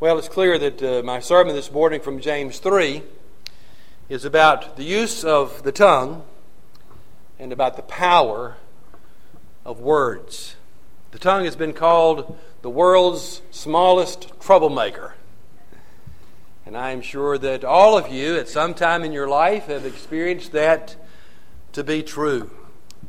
Well, 0.00 0.18
it's 0.18 0.30
clear 0.30 0.58
that 0.58 0.82
uh, 0.82 1.02
my 1.04 1.20
sermon 1.20 1.54
this 1.54 1.70
morning 1.70 2.00
from 2.00 2.20
James 2.20 2.58
3 2.58 3.02
is 4.08 4.24
about 4.24 4.78
the 4.78 4.82
use 4.82 5.24
of 5.24 5.62
the 5.62 5.72
tongue 5.72 6.22
and 7.38 7.52
about 7.52 7.76
the 7.76 7.82
power 7.82 8.56
of 9.62 9.80
words. 9.80 10.56
The 11.10 11.18
tongue 11.18 11.44
has 11.44 11.54
been 11.54 11.74
called 11.74 12.34
the 12.62 12.70
world's 12.70 13.42
smallest 13.50 14.32
troublemaker. 14.40 15.16
And 16.64 16.78
I 16.78 16.92
am 16.92 17.02
sure 17.02 17.36
that 17.36 17.62
all 17.62 17.98
of 17.98 18.10
you 18.10 18.38
at 18.38 18.48
some 18.48 18.72
time 18.72 19.04
in 19.04 19.12
your 19.12 19.28
life 19.28 19.66
have 19.66 19.84
experienced 19.84 20.52
that 20.52 20.96
to 21.72 21.84
be 21.84 22.02
true. 22.02 22.50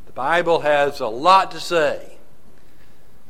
The 0.08 0.12
Bible 0.12 0.60
has 0.60 1.00
a 1.00 1.08
lot 1.08 1.52
to 1.52 1.62
say 1.62 2.18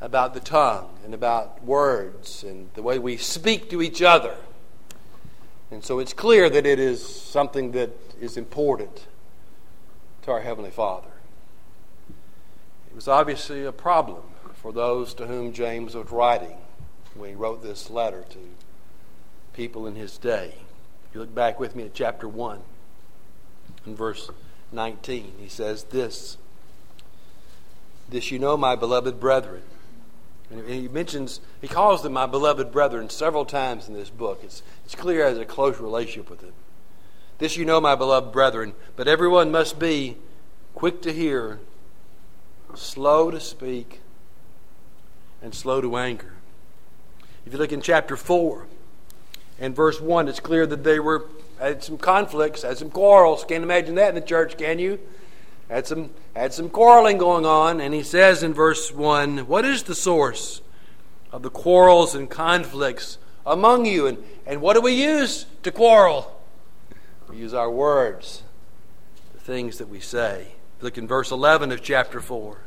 about 0.02 0.34
the 0.34 0.40
tongue 0.40 0.90
and 1.06 1.14
about 1.14 1.64
words 1.64 2.44
and 2.44 2.70
the 2.74 2.82
way 2.82 2.98
we 2.98 3.16
speak 3.18 3.70
to 3.70 3.82
each 3.82 4.02
other. 4.02 4.36
And 5.70 5.86
so 5.86 6.00
it's 6.00 6.12
clear 6.12 6.50
that 6.50 6.66
it 6.66 6.80
is 6.80 7.08
something 7.08 7.72
that 7.74 7.92
is 8.20 8.36
important 8.36 9.06
to 10.24 10.32
our 10.32 10.42
Heavenly 10.42 10.72
Father. 10.72 11.08
It 12.90 12.96
was 12.96 13.08
obviously 13.08 13.64
a 13.64 13.72
problem 13.72 14.24
for 14.56 14.74
those 14.74 15.14
to 15.14 15.28
whom 15.28 15.54
James 15.54 15.96
was 15.96 16.12
writing 16.12 16.58
when 17.14 17.30
he 17.30 17.36
wrote 17.36 17.62
this 17.62 17.90
letter 17.90 18.26
to 18.32 18.40
people 19.54 19.86
in 19.86 19.96
his 19.96 20.18
day. 20.18 20.56
If 21.08 21.16
you 21.16 21.22
look 21.22 21.34
back 21.34 21.60
with 21.60 21.76
me 21.76 21.84
at 21.84 21.94
chapter 21.94 22.28
1 22.28 22.60
in 23.86 23.96
verse 23.96 24.30
19, 24.72 25.34
he 25.40 25.48
says 25.48 25.86
this 25.86 26.38
This 28.10 28.32
you 28.32 28.40
know, 28.40 28.58
my 28.58 28.76
beloved 28.76 29.20
brethren 29.20 29.64
and 30.52 30.68
he 30.68 30.88
mentions, 30.88 31.40
he 31.62 31.68
calls 31.68 32.04
them 32.04 32.14
my 32.14 32.26
beloved 32.26 32.72
brethren 32.72 33.10
several 33.10 33.46
times 33.46 33.88
in 33.88 33.94
this 33.94 34.10
book. 34.10 34.42
It's, 34.44 34.62
it's 34.86 34.96
clear 34.96 35.26
has 35.26 35.38
a 35.38 35.46
close 35.46 35.80
relationship 35.80 36.30
with 36.30 36.42
them. 36.42 36.54
This 37.38 37.58
you 37.58 37.66
know, 37.66 37.82
my 37.82 37.96
beloved 37.96 38.32
brethren, 38.32 38.74
but 38.96 39.08
everyone 39.08 39.52
must 39.52 39.80
be 39.80 40.18
quick 40.76 41.02
to 41.04 41.14
hear, 41.14 41.60
slow 42.76 43.32
to 43.32 43.40
speak, 43.40 44.02
and 45.42 45.56
slow 45.56 45.82
to 45.82 45.98
anger. 45.98 46.34
If 47.46 47.54
you 47.54 47.58
look 47.58 47.72
in 47.72 47.82
chapter 47.82 48.16
4 48.16 48.68
and 49.60 49.76
verse 49.76 50.00
1, 50.00 50.28
it's 50.28 50.40
clear 50.40 50.68
that 50.68 50.84
they 50.84 51.00
were 51.00 51.26
had 51.60 51.84
some 51.84 51.98
conflicts, 51.98 52.64
had 52.64 52.78
some 52.78 52.90
quarrels. 52.90 53.46
Can't 53.46 53.64
imagine 53.64 53.96
that 53.96 54.10
in 54.10 54.16
the 54.16 54.22
church, 54.22 54.58
can 54.58 54.80
you? 54.80 55.00
Had 55.72 55.88
some, 55.88 56.10
had 56.36 56.54
some 56.54 56.70
quarreling 56.70 57.18
going 57.18 57.46
on, 57.46 57.80
and 57.80 57.94
he 57.94 58.04
says 58.04 58.44
in 58.44 58.54
verse 58.54 58.92
1 58.92 59.48
What 59.48 59.64
is 59.64 59.84
the 59.84 59.96
source 59.96 60.62
of 61.32 61.44
the 61.44 61.50
quarrels 61.50 62.14
and 62.14 62.30
conflicts 62.30 63.18
among 63.46 63.86
you? 63.86 64.06
And, 64.06 64.18
and 64.46 64.62
what 64.62 64.74
do 64.74 64.82
we 64.82 64.92
use 64.92 65.46
to 65.64 65.72
quarrel? 65.72 66.38
We 67.30 67.38
use 67.38 67.54
our 67.54 67.72
words, 67.72 68.44
the 69.34 69.40
things 69.40 69.78
that 69.78 69.88
we 69.88 70.02
say. 70.02 70.50
Look 70.82 70.98
in 70.98 71.08
verse 71.08 71.32
11 71.32 71.72
of 71.72 71.82
chapter 71.82 72.20
4. 72.20 72.58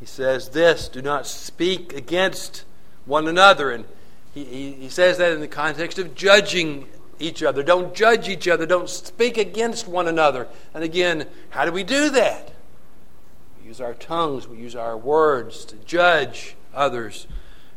He 0.00 0.06
says 0.06 0.48
this 0.48 0.88
Do 0.88 1.02
not 1.02 1.26
speak 1.26 1.92
against 1.92 2.64
one 3.04 3.28
another. 3.28 3.70
And 3.70 3.84
he, 4.32 4.44
he, 4.44 4.72
he 4.72 4.88
says 4.88 5.18
that 5.18 5.32
in 5.32 5.40
the 5.40 5.48
context 5.48 5.98
of 5.98 6.14
judging 6.14 6.86
each 7.18 7.42
other. 7.42 7.62
Don't 7.62 7.94
judge 7.94 8.28
each 8.28 8.48
other. 8.48 8.66
Don't 8.66 8.88
speak 8.88 9.36
against 9.38 9.88
one 9.88 10.08
another. 10.08 10.48
And 10.74 10.84
again, 10.84 11.26
how 11.50 11.64
do 11.64 11.72
we 11.72 11.84
do 11.84 12.10
that? 12.10 12.52
We 13.60 13.68
use 13.68 13.80
our 13.80 13.94
tongues, 13.94 14.48
we 14.48 14.58
use 14.58 14.76
our 14.76 14.96
words 14.96 15.64
to 15.66 15.76
judge 15.76 16.56
others 16.74 17.26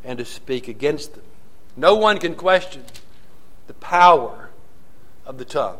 and 0.04 0.18
to 0.18 0.24
speak 0.24 0.68
against 0.68 1.14
them. 1.14 1.24
No 1.76 1.94
one 1.94 2.18
can 2.18 2.34
question 2.34 2.84
the 3.66 3.74
power 3.74 4.50
of 5.24 5.38
the 5.38 5.44
tongue. 5.44 5.78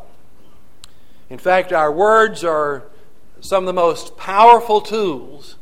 In 1.29 1.37
fact, 1.37 1.71
our 1.71 1.91
words 1.91 2.43
are 2.43 2.83
some 3.41 3.63
of 3.63 3.67
the 3.67 3.73
most 3.73 4.17
powerful 4.17 4.81
tools 4.81 5.57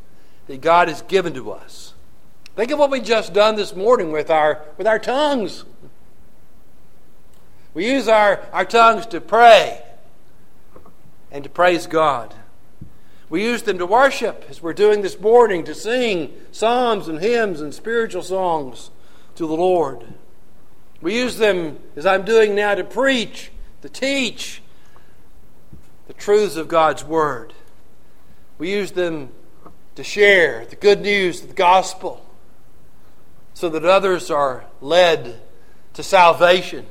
that 0.47 0.61
God 0.61 0.87
has 0.87 1.01
given 1.03 1.33
to 1.33 1.51
us. 1.51 1.93
Think 2.55 2.71
of 2.71 2.79
what 2.79 2.91
we 2.91 2.99
just 2.99 3.33
done 3.33 3.55
this 3.55 3.75
morning 3.75 4.11
with 4.11 4.29
our 4.29 4.63
with 4.77 4.85
our 4.85 4.99
tongues. 4.99 5.63
We 7.73 7.89
use 7.89 8.07
our, 8.07 8.45
our 8.51 8.65
tongues 8.65 9.05
to 9.07 9.21
pray 9.21 9.81
and 11.31 11.43
to 11.43 11.49
praise 11.49 11.87
God. 11.87 12.35
We 13.29 13.43
use 13.43 13.63
them 13.63 13.77
to 13.77 13.85
worship, 13.85 14.45
as 14.49 14.61
we're 14.61 14.73
doing 14.73 15.01
this 15.01 15.17
morning, 15.17 15.63
to 15.63 15.73
sing 15.73 16.33
psalms 16.51 17.07
and 17.07 17.19
hymns 17.19 17.61
and 17.61 17.73
spiritual 17.73 18.23
songs 18.23 18.91
to 19.35 19.47
the 19.47 19.53
Lord. 19.53 20.03
We 21.01 21.15
use 21.17 21.37
them, 21.37 21.79
as 21.95 22.05
I'm 22.05 22.25
doing 22.25 22.55
now, 22.55 22.75
to 22.75 22.83
preach, 22.83 23.51
to 23.83 23.89
teach 23.89 24.61
the 26.07 26.13
truths 26.13 26.57
of 26.57 26.67
God's 26.67 27.05
Word. 27.05 27.53
We 28.57 28.69
use 28.69 28.91
them 28.91 29.29
to 29.95 30.03
share 30.03 30.65
the 30.65 30.75
good 30.75 31.01
news 31.01 31.41
of 31.41 31.47
the 31.47 31.53
gospel 31.53 32.25
so 33.53 33.69
that 33.69 33.85
others 33.85 34.29
are 34.29 34.65
led 34.81 35.41
to 35.93 36.03
salvation 36.03 36.85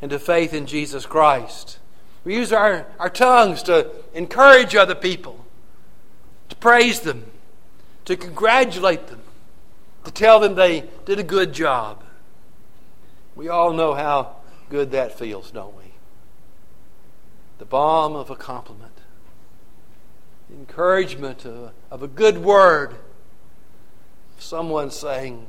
and 0.00 0.10
to 0.10 0.18
faith 0.18 0.54
in 0.54 0.66
Jesus 0.66 1.06
Christ. 1.06 1.78
We 2.24 2.34
use 2.34 2.52
our, 2.52 2.86
our 2.98 3.10
tongues 3.10 3.62
to 3.64 3.90
encourage 4.14 4.76
other 4.76 4.94
people, 4.94 5.44
to 6.48 6.56
praise 6.56 7.00
them, 7.00 7.30
to 8.04 8.16
congratulate 8.16 9.06
them, 9.08 9.22
to 10.04 10.10
tell 10.10 10.40
them 10.40 10.54
they 10.54 10.88
did 11.04 11.18
a 11.18 11.24
good 11.24 11.52
job. 11.52 12.04
We 13.34 13.48
all 13.48 13.72
know 13.72 13.94
how 13.94 14.36
good 14.68 14.90
that 14.92 15.18
feels, 15.18 15.50
don't 15.50 15.76
we? 15.76 15.84
The 17.58 17.64
balm 17.64 18.14
of 18.14 18.30
a 18.30 18.36
compliment, 18.36 18.92
the 20.48 20.56
encouragement 20.56 21.44
of, 21.44 21.72
of 21.90 22.02
a 22.02 22.08
good 22.08 22.38
word, 22.38 22.94
someone 24.38 24.90
saying 24.90 25.46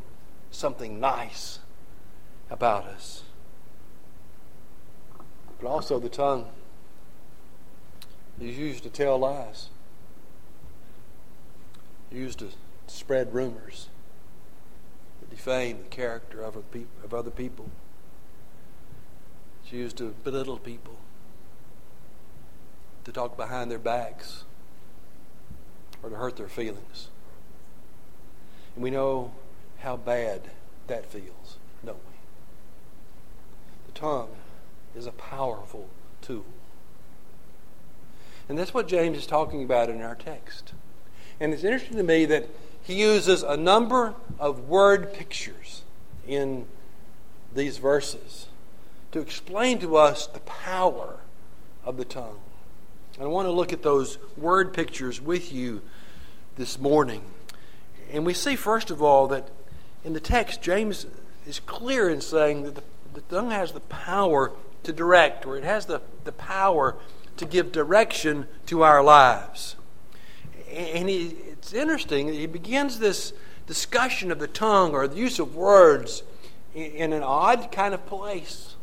something 0.51 0.99
nice 0.99 1.59
about 2.49 2.85
us 2.85 3.23
but 5.59 5.67
also 5.67 5.99
the 5.99 6.09
tongue 6.09 6.47
is 8.39 8.57
used 8.57 8.83
to 8.83 8.89
tell 8.89 9.17
lies, 9.17 9.69
used 12.11 12.39
to 12.39 12.49
spread 12.87 13.33
rumors 13.33 13.89
that 15.19 15.29
defame 15.29 15.83
the 15.83 15.89
character 15.89 16.41
of, 16.41 16.55
of 17.03 17.13
other 17.13 17.29
people. 17.29 17.69
It's 19.63 19.73
used 19.73 19.97
to 19.97 20.15
belittle 20.23 20.57
people, 20.57 20.97
to 23.03 23.11
talk 23.11 23.35
behind 23.35 23.69
their 23.69 23.79
backs, 23.79 24.45
or 26.01 26.09
to 26.09 26.15
hurt 26.15 26.37
their 26.37 26.47
feelings. 26.47 27.09
And 28.75 28.83
we 28.83 28.89
know 28.89 29.33
how 29.79 29.97
bad 29.97 30.41
that 30.87 31.05
feels, 31.05 31.57
don't 31.85 31.97
we? 31.97 32.15
The 33.87 33.99
tongue 33.99 34.29
is 34.95 35.05
a 35.05 35.11
powerful 35.11 35.87
tool. 36.21 36.45
And 38.47 38.57
that's 38.57 38.73
what 38.73 38.87
James 38.87 39.17
is 39.17 39.27
talking 39.27 39.63
about 39.63 39.89
in 39.89 40.01
our 40.01 40.15
text. 40.15 40.73
And 41.39 41.53
it's 41.53 41.63
interesting 41.63 41.97
to 41.97 42.03
me 42.03 42.25
that 42.25 42.47
he 42.81 42.95
uses 43.01 43.43
a 43.43 43.55
number 43.55 44.15
of 44.39 44.67
word 44.67 45.13
pictures 45.13 45.83
in 46.27 46.65
these 47.53 47.77
verses 47.77 48.47
to 49.11 49.19
explain 49.19 49.79
to 49.79 49.95
us 49.95 50.27
the 50.27 50.39
power 50.41 51.17
of 51.85 51.97
the 51.97 52.05
tongue. 52.05 52.39
And 53.15 53.23
I 53.23 53.27
want 53.27 53.47
to 53.47 53.51
look 53.51 53.73
at 53.73 53.83
those 53.83 54.17
word 54.37 54.73
pictures 54.73 55.21
with 55.21 55.51
you 55.53 55.81
this 56.55 56.79
morning. 56.79 57.21
And 58.11 58.25
we 58.25 58.33
see, 58.33 58.55
first 58.55 58.91
of 58.91 59.01
all, 59.01 59.27
that 59.27 59.49
in 60.03 60.13
the 60.13 60.19
text, 60.19 60.61
James 60.61 61.05
is 61.45 61.59
clear 61.59 62.09
in 62.09 62.21
saying 62.21 62.63
that 62.63 62.75
the, 62.75 62.83
the 63.13 63.21
tongue 63.21 63.51
has 63.51 63.71
the 63.71 63.79
power 63.81 64.51
to 64.83 64.93
direct, 64.93 65.45
or 65.45 65.57
it 65.57 65.63
has 65.63 65.85
the, 65.85 66.01
the 66.23 66.31
power 66.31 66.95
to 67.37 67.45
give 67.45 67.71
direction 67.71 68.47
to 68.65 68.83
our 68.83 69.03
lives. 69.03 69.75
And 70.71 71.09
he, 71.09 71.35
it's 71.51 71.73
interesting, 71.73 72.31
he 72.31 72.45
begins 72.45 72.99
this 72.99 73.33
discussion 73.65 74.31
of 74.31 74.39
the 74.39 74.47
tongue 74.47 74.93
or 74.93 75.07
the 75.07 75.15
use 75.15 75.39
of 75.39 75.55
words 75.55 76.23
in, 76.73 77.13
an 77.13 77.23
odd 77.23 77.71
kind 77.71 77.93
of 77.93 78.05
place. 78.05 78.75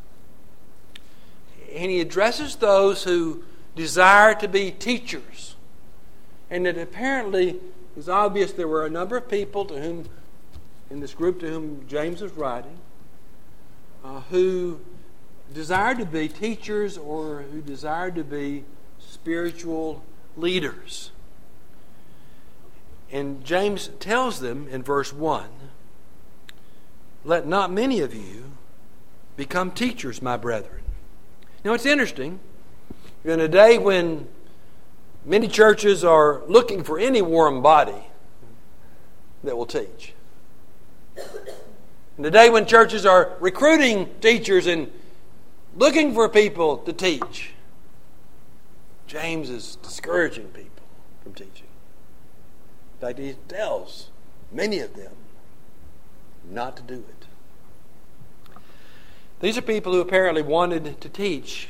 And 1.73 1.91
he 1.91 2.01
addresses 2.01 2.57
those 2.57 3.05
who 3.05 3.45
desire 3.75 4.35
to 4.37 4.49
be 4.49 4.71
teachers. 4.71 5.57
And 6.51 6.67
it 6.67 6.79
apparently 6.79 7.59
is 7.97 8.09
obvious 8.09 8.53
there 8.53 8.69
were 8.69 8.87
a 8.87 8.91
number 8.91 9.17
of 9.17 9.29
people 9.29 9.65
to 9.67 9.81
whom, 9.81 10.09
in 10.91 11.01
this 11.01 11.15
group 11.15 11.41
to 11.41 11.49
whom 11.49 11.85
James 11.89 12.23
was 12.23 12.33
writing, 12.33 12.79
uh, 14.05 14.21
who 14.31 14.81
desired 15.53 15.99
to 15.99 16.07
be 16.07 16.29
teachers 16.29 16.99
or 16.99 17.43
who 17.53 17.61
desired 17.61 18.15
to 18.17 18.25
be 18.25 18.65
spiritual 18.99 20.05
leaders. 20.37 21.11
And 23.11 23.45
James 23.45 23.89
tells 24.01 24.41
them 24.41 24.69
in 24.69 24.83
verse 24.83 25.13
1 25.13 25.49
let 27.27 27.45
not 27.45 27.73
many 27.73 28.01
of 28.01 28.15
you 28.15 28.53
become 29.37 29.73
teachers, 29.73 30.23
my 30.23 30.37
brethren. 30.37 30.83
Now 31.65 31.73
it's 31.73 31.85
interesting. 31.85 32.39
In 33.25 33.41
a 33.41 33.49
day 33.49 33.79
when 33.79 34.29
many 35.25 35.49
churches 35.49 36.05
are 36.05 36.43
looking 36.47 36.85
for 36.85 37.01
any 37.01 37.21
warm 37.21 37.63
body 37.63 38.07
that 39.43 39.57
will 39.57 39.67
teach. 39.67 40.15
In 42.17 42.25
a 42.25 42.31
day 42.31 42.49
when 42.49 42.65
churches 42.65 43.05
are 43.05 43.33
recruiting 43.41 44.09
teachers 44.21 44.69
and 44.69 44.91
looking 45.77 46.15
for 46.15 46.29
people 46.29 46.79
to 46.79 46.93
teach, 46.93 47.53
James 49.07 49.51
is 49.51 49.77
discouraging 49.77 50.49
people 50.49 50.85
from 51.23 51.35
teaching. 51.35 51.69
In 52.95 53.07
fact, 53.07 53.19
he 53.19 53.37
tells 53.49 54.11
many 54.51 54.81
of 54.81 54.97
them 54.97 55.13
not 56.51 56.77
to 56.77 56.83
do 56.83 56.95
it. 56.95 57.27
These 59.41 59.59
are 59.59 59.63
people 59.63 59.93
who 59.93 60.01
apparently 60.01 60.43
wanted 60.43 61.01
to 61.01 61.09
teach, 61.09 61.69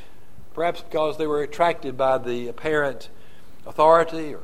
perhaps 0.55 0.82
because 0.82 1.19
they 1.19 1.26
were 1.26 1.43
attracted 1.43 1.97
by 1.97 2.19
the 2.19 2.47
apparent 2.47 3.09
authority 3.67 4.32
or 4.32 4.43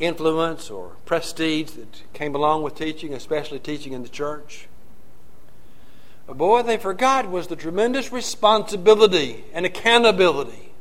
influence 0.00 0.70
or 0.70 0.96
prestige 1.04 1.72
that 1.72 2.02
came 2.14 2.34
along 2.34 2.62
with 2.62 2.74
teaching, 2.74 3.12
especially 3.12 3.58
teaching 3.58 3.92
in 3.92 4.02
the 4.02 4.08
church. 4.08 4.66
But 6.32 6.38
boy, 6.38 6.62
they 6.62 6.78
forgot 6.78 7.30
was 7.30 7.48
the 7.48 7.56
tremendous 7.56 8.10
responsibility 8.10 9.44
and 9.52 9.66
accountability 9.66 10.72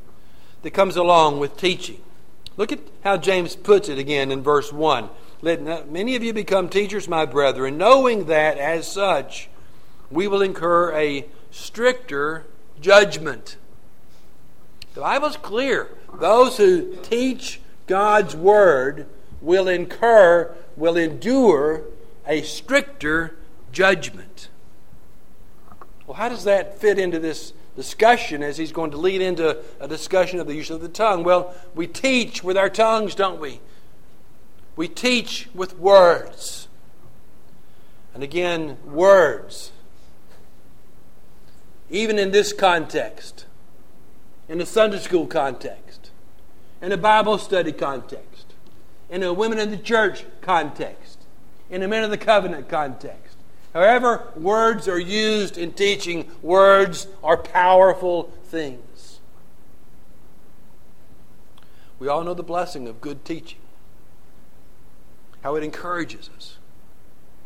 that 0.61 0.71
comes 0.71 0.95
along 0.95 1.41
with 1.41 1.57
teaching. 1.57 1.99
Look 2.55 2.71
at 2.71 2.79
how 3.03 3.17
James 3.17 3.57
puts 3.57 3.89
it 3.89 3.99
again 3.99 4.31
in 4.31 4.43
verse 4.43 4.71
1. 4.71 5.09
Let 5.41 5.91
many 5.91 6.15
of 6.15 6.23
you 6.23 6.31
become 6.31 6.69
teachers, 6.69 7.09
my 7.09 7.25
brethren, 7.25 7.77
knowing 7.77 8.27
that 8.27 8.57
as 8.59 8.89
such 8.89 9.49
we 10.09 10.25
will 10.25 10.41
incur 10.41 10.93
a 10.93 11.25
stricter 11.49 12.45
judgment. 12.79 13.57
The 14.93 15.01
Bible's 15.01 15.35
clear. 15.35 15.89
Those 16.13 16.55
who 16.55 16.95
teach 17.03 17.59
God's 17.87 18.37
word 18.37 19.05
will 19.41 19.67
incur, 19.67 20.55
will 20.77 20.95
endure 20.95 21.81
a 22.25 22.41
stricter 22.41 23.35
judgment. 23.73 24.47
Well, 26.11 26.17
how 26.17 26.27
does 26.27 26.43
that 26.43 26.77
fit 26.77 26.99
into 26.99 27.19
this 27.19 27.53
discussion 27.73 28.43
as 28.43 28.57
he's 28.57 28.73
going 28.73 28.91
to 28.91 28.97
lead 28.97 29.21
into 29.21 29.57
a 29.79 29.87
discussion 29.87 30.41
of 30.41 30.47
the 30.47 30.53
use 30.53 30.69
of 30.69 30.81
the 30.81 30.89
tongue? 30.89 31.23
Well, 31.23 31.55
we 31.73 31.87
teach 31.87 32.43
with 32.43 32.57
our 32.57 32.69
tongues, 32.69 33.15
don't 33.15 33.39
we? 33.39 33.61
We 34.75 34.89
teach 34.89 35.47
with 35.53 35.79
words. 35.79 36.67
And 38.13 38.23
again, 38.23 38.77
words. 38.83 39.71
Even 41.89 42.19
in 42.19 42.31
this 42.31 42.51
context, 42.51 43.45
in 44.49 44.59
a 44.59 44.65
Sunday 44.65 44.99
school 44.99 45.27
context, 45.27 46.11
in 46.81 46.91
a 46.91 46.97
Bible 46.97 47.37
study 47.37 47.71
context, 47.71 48.47
in 49.09 49.23
a 49.23 49.31
women 49.31 49.59
in 49.59 49.71
the 49.71 49.77
church 49.77 50.25
context, 50.41 51.19
in 51.69 51.81
a 51.81 51.87
men 51.87 52.03
of 52.03 52.09
the 52.09 52.17
covenant 52.17 52.67
context. 52.67 53.20
However, 53.73 54.27
words 54.35 54.87
are 54.87 54.99
used 54.99 55.57
in 55.57 55.71
teaching, 55.71 56.29
words 56.41 57.07
are 57.23 57.37
powerful 57.37 58.23
things. 58.45 59.19
We 61.99 62.07
all 62.07 62.23
know 62.23 62.33
the 62.33 62.43
blessing 62.43 62.87
of 62.87 62.99
good 62.99 63.23
teaching, 63.23 63.59
how 65.41 65.55
it 65.55 65.63
encourages 65.63 66.29
us, 66.35 66.57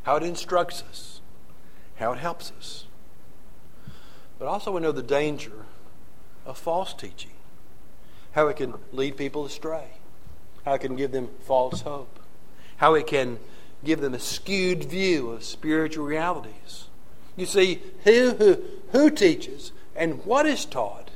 how 0.04 0.16
it 0.16 0.24
instructs 0.24 0.82
us, 0.90 1.22
how 1.98 2.14
it 2.14 2.20
helps 2.20 2.52
us. 2.58 2.86
But 4.40 4.48
also, 4.48 4.72
we 4.72 4.82
know 4.82 4.92
the 4.92 5.04
danger 5.04 5.66
of 6.46 6.58
false 6.58 6.94
teaching, 6.94 7.32
how 8.32 8.48
it 8.48 8.58
can 8.58 8.76
lead 8.92 9.18
people 9.18 9.46
astray, 9.46 9.90
how 10.64 10.74
it 10.74 10.82
can 10.82 10.96
give 10.96 11.12
them 11.12 11.30
false 11.46 11.82
hope, 11.82 12.20
how 12.78 12.96
it 12.96 13.08
can 13.08 13.40
give 13.84 14.02
them 14.02 14.14
a 14.14 14.20
skewed 14.20 14.86
view 14.86 15.32
of 15.32 15.44
spiritual 15.44 16.06
realities. 16.06 16.86
You 17.36 17.46
see, 17.46 17.82
who, 18.04 18.32
who, 18.32 18.64
who 18.92 19.10
teaches 19.10 19.72
and 19.96 20.26
what 20.26 20.46
is 20.46 20.66
taught 20.66 21.12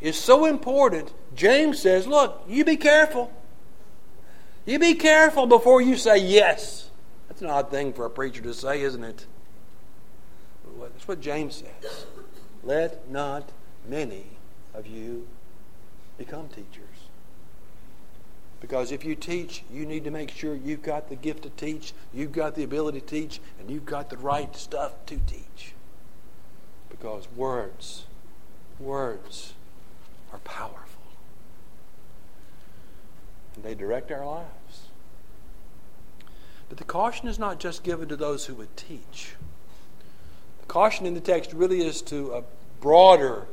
is 0.00 0.16
so 0.16 0.44
important. 0.44 1.12
James 1.34 1.80
says, 1.80 2.06
Look, 2.06 2.42
you 2.48 2.64
be 2.64 2.76
careful. 2.76 3.32
You 4.66 4.78
be 4.78 4.94
careful 4.94 5.46
before 5.46 5.80
you 5.80 5.96
say 5.96 6.18
yes. 6.18 6.90
That's 7.28 7.42
an 7.42 7.50
odd 7.50 7.70
thing 7.70 7.92
for 7.92 8.04
a 8.04 8.10
preacher 8.10 8.42
to 8.42 8.54
say, 8.54 8.82
isn't 8.82 9.02
it? 9.02 9.26
That's 10.78 11.08
what 11.08 11.20
James 11.20 11.56
says. 11.56 12.06
Let 12.62 13.10
not 13.10 13.50
many 13.88 14.26
of 14.74 14.86
you 14.86 15.26
become 16.18 16.48
teachers. 16.48 16.84
Because 18.60 18.92
if 18.92 19.04
you 19.04 19.14
teach, 19.14 19.62
you 19.72 19.86
need 19.86 20.04
to 20.04 20.10
make 20.10 20.30
sure 20.30 20.54
you've 20.54 20.82
got 20.82 21.08
the 21.08 21.16
gift 21.16 21.44
to 21.44 21.50
teach, 21.50 21.94
you've 22.12 22.32
got 22.32 22.54
the 22.54 22.62
ability 22.62 23.00
to 23.00 23.06
teach, 23.06 23.40
and 23.58 23.70
you've 23.70 23.86
got 23.86 24.10
the 24.10 24.18
right 24.18 24.54
stuff 24.54 24.92
to 25.06 25.16
teach. 25.26 25.72
Because 26.90 27.26
words, 27.34 28.04
words 28.78 29.54
are 30.32 30.38
powerful. 30.40 31.02
And 33.54 33.64
they 33.64 33.74
direct 33.74 34.12
our 34.12 34.26
lives. 34.26 34.88
But 36.68 36.78
the 36.78 36.84
caution 36.84 37.28
is 37.28 37.38
not 37.38 37.58
just 37.58 37.82
given 37.82 38.08
to 38.08 38.16
those 38.16 38.46
who 38.46 38.54
would 38.54 38.76
teach. 38.76 39.34
The 40.60 40.66
caution 40.66 41.06
in 41.06 41.14
the 41.14 41.20
text 41.20 41.52
really 41.52 41.80
is 41.80 42.02
to 42.02 42.32
a 42.32 42.44
broader 42.80 43.46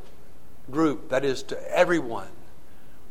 group, 0.70 1.10
that 1.10 1.24
is, 1.24 1.44
to 1.44 1.76
everyone 1.76 2.28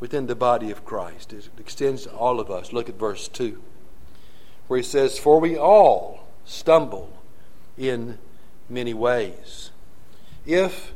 within 0.00 0.26
the 0.26 0.34
body 0.34 0.70
of 0.70 0.84
Christ. 0.84 1.32
It 1.32 1.48
extends 1.58 2.04
to 2.04 2.10
all 2.10 2.40
of 2.40 2.50
us. 2.50 2.72
Look 2.72 2.88
at 2.88 2.98
verse 2.98 3.28
2, 3.28 3.62
where 4.68 4.78
he 4.78 4.82
says, 4.82 5.18
For 5.18 5.40
we 5.40 5.56
all 5.56 6.26
stumble 6.44 7.12
in 7.78 8.18
many 8.68 8.94
ways. 8.94 9.70
If 10.44 10.92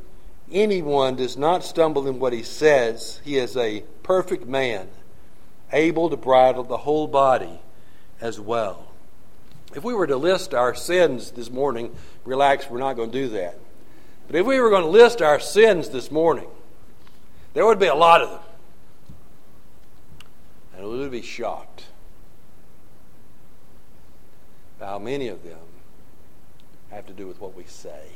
anyone 0.51 1.17
does 1.17 1.37
not 1.37 1.65
stumble 1.65 2.07
in 2.07 2.19
what 2.19 2.33
he 2.33 2.43
says, 2.43 3.21
he 3.25 3.37
is 3.37 3.57
a 3.57 3.85
perfect 4.03 4.47
man, 4.47 4.89
able 5.73 6.11
to 6.11 6.17
bridle 6.17 6.65
the 6.65 6.79
whole 6.79 7.07
body 7.07 7.61
as 8.21 8.39
well. 8.39 8.89
If 9.75 9.85
we 9.85 9.95
were 9.95 10.07
to 10.07 10.17
list 10.17 10.53
our 10.53 10.75
sins 10.75 11.31
this 11.31 11.51
morning, 11.51 11.95
relax, 12.25 12.69
we're 12.69 12.81
not 12.81 12.97
going 12.97 13.13
to 13.13 13.19
do 13.23 13.29
that. 13.31 13.59
But 14.27 14.37
if 14.37 14.47
we 14.47 14.61
were 14.61 14.71
going 14.71 14.83
to 14.83 14.89
list 14.89 15.23
our 15.23 15.41
sins 15.41 15.91
this 15.91 16.11
morning, 16.11 16.49
there 17.55 17.67
would 17.67 17.79
be 17.79 17.87
a 17.87 17.95
lot 17.95 18.23
of 18.23 18.31
them. 18.31 18.50
And 20.81 20.89
would 20.89 21.11
be 21.11 21.21
shocked 21.21 21.85
how 24.81 24.99
many 24.99 25.29
of 25.29 25.45
them 25.45 25.59
have 26.91 27.07
to 27.07 27.13
do 27.13 27.27
with 27.27 27.39
what 27.39 27.55
we 27.55 27.65
say, 27.65 28.13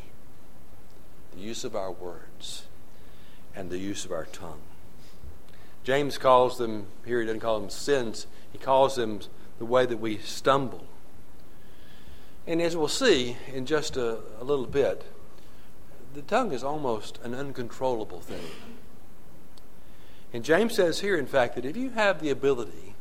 the 1.35 1.43
use 1.43 1.65
of 1.65 1.77
our 1.77 1.93
words, 1.93 2.65
and 3.55 3.69
the 3.69 3.77
use 3.77 4.07
of 4.07 4.13
our 4.13 4.25
tongue. 4.25 4.63
James 5.83 6.17
calls 6.17 6.57
them, 6.57 6.87
here 7.05 7.21
he 7.21 7.27
doesn't 7.27 7.41
call 7.41 7.61
them 7.61 7.69
sins, 7.69 8.27
he 8.51 8.57
calls 8.57 8.97
them 8.97 9.21
the 9.59 9.67
way 9.67 9.85
that 9.85 9.99
we 9.99 10.17
stumble. 10.17 10.87
And 12.47 12.63
as 12.63 12.75
we'll 12.75 12.89
see 12.89 13.37
in 13.53 13.67
just 13.67 13.99
a, 13.99 14.21
a 14.41 14.45
little 14.45 14.67
bit, 14.67 15.05
the 16.15 16.23
tongue 16.23 16.53
is 16.53 16.65
almost 16.65 17.19
an 17.23 17.35
uncontrollable 17.35 18.21
thing. 18.21 18.47
And 20.35 20.45
James 20.45 20.75
says 20.75 20.99
here, 20.99 21.17
in 21.17 21.27
fact, 21.27 21.55
that 21.55 21.65
if 21.65 21.77
you 21.77 21.91
have 21.91 22.21
the 22.21 22.31
ability 22.31 22.97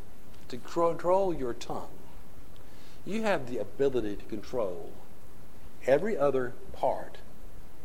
to 0.49 0.57
control 0.57 1.33
your 1.33 1.55
tongue, 1.55 1.89
you 3.07 3.23
have 3.23 3.49
the 3.49 3.57
ability 3.57 4.17
to 4.17 4.25
control 4.25 4.91
every 5.87 6.15
other 6.15 6.53
part 6.73 7.17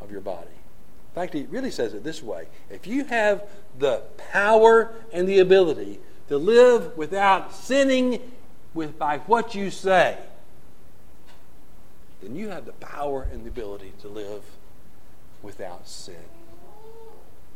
of 0.02 0.12
your 0.12 0.20
body. 0.20 0.50
In 0.50 1.14
fact, 1.14 1.32
he 1.32 1.46
really 1.46 1.70
says 1.70 1.94
it 1.94 2.04
this 2.04 2.22
way 2.22 2.46
if 2.68 2.86
you 2.86 3.04
have 3.04 3.42
the 3.78 4.02
power 4.32 4.92
and 5.14 5.26
the 5.26 5.38
ability 5.38 5.98
to 6.28 6.36
live 6.36 6.94
without 6.98 7.54
sinning 7.54 8.20
with, 8.74 8.98
by 8.98 9.16
what 9.20 9.54
you 9.54 9.70
say, 9.70 10.18
then 12.20 12.36
you 12.36 12.50
have 12.50 12.66
the 12.66 12.72
power 12.72 13.26
and 13.32 13.44
the 13.44 13.48
ability 13.48 13.94
to 14.02 14.08
live 14.08 14.42
without 15.42 15.88
sin. 15.88 16.16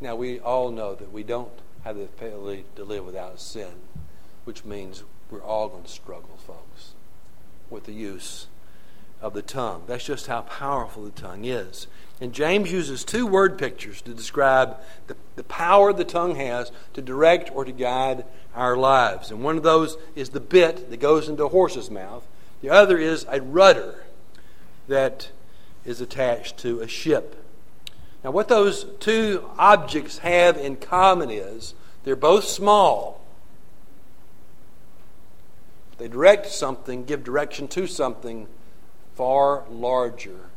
Now, 0.00 0.16
we 0.16 0.40
all 0.40 0.70
know 0.70 0.94
that 0.94 1.12
we 1.12 1.22
don't 1.22 1.52
have 1.84 1.96
the 1.96 2.04
ability 2.04 2.64
to 2.76 2.84
live 2.84 3.04
without 3.04 3.40
sin, 3.40 3.72
which 4.44 4.64
means 4.64 5.02
we're 5.30 5.42
all 5.42 5.68
going 5.68 5.84
to 5.84 5.90
struggle, 5.90 6.38
folks, 6.46 6.92
with 7.70 7.84
the 7.84 7.92
use 7.92 8.46
of 9.20 9.34
the 9.34 9.42
tongue. 9.42 9.84
That's 9.86 10.04
just 10.04 10.26
how 10.26 10.42
powerful 10.42 11.04
the 11.04 11.10
tongue 11.10 11.44
is. 11.44 11.86
And 12.20 12.32
James 12.32 12.70
uses 12.70 13.04
two 13.04 13.26
word 13.26 13.58
pictures 13.58 14.02
to 14.02 14.14
describe 14.14 14.76
the, 15.06 15.16
the 15.36 15.44
power 15.44 15.92
the 15.92 16.04
tongue 16.04 16.36
has 16.36 16.70
to 16.94 17.02
direct 17.02 17.50
or 17.54 17.64
to 17.64 17.72
guide 17.72 18.24
our 18.54 18.76
lives. 18.76 19.30
And 19.30 19.42
one 19.42 19.56
of 19.56 19.62
those 19.62 19.96
is 20.14 20.30
the 20.30 20.40
bit 20.40 20.90
that 20.90 21.00
goes 21.00 21.28
into 21.28 21.44
a 21.44 21.48
horse's 21.48 21.90
mouth, 21.90 22.26
the 22.60 22.70
other 22.70 22.98
is 22.98 23.26
a 23.28 23.40
rudder 23.40 24.04
that 24.86 25.30
is 25.84 26.00
attached 26.00 26.58
to 26.58 26.80
a 26.80 26.88
ship. 26.88 27.41
Now, 28.24 28.30
what 28.30 28.48
those 28.48 28.84
two 29.00 29.50
objects 29.58 30.18
have 30.18 30.56
in 30.56 30.76
common 30.76 31.30
is 31.30 31.74
they're 32.04 32.14
both 32.14 32.44
small. 32.44 33.20
They 35.98 36.08
direct 36.08 36.46
something, 36.46 37.04
give 37.04 37.24
direction 37.24 37.68
to 37.68 37.86
something 37.86 38.46
far 39.14 39.64
larger 39.68 40.50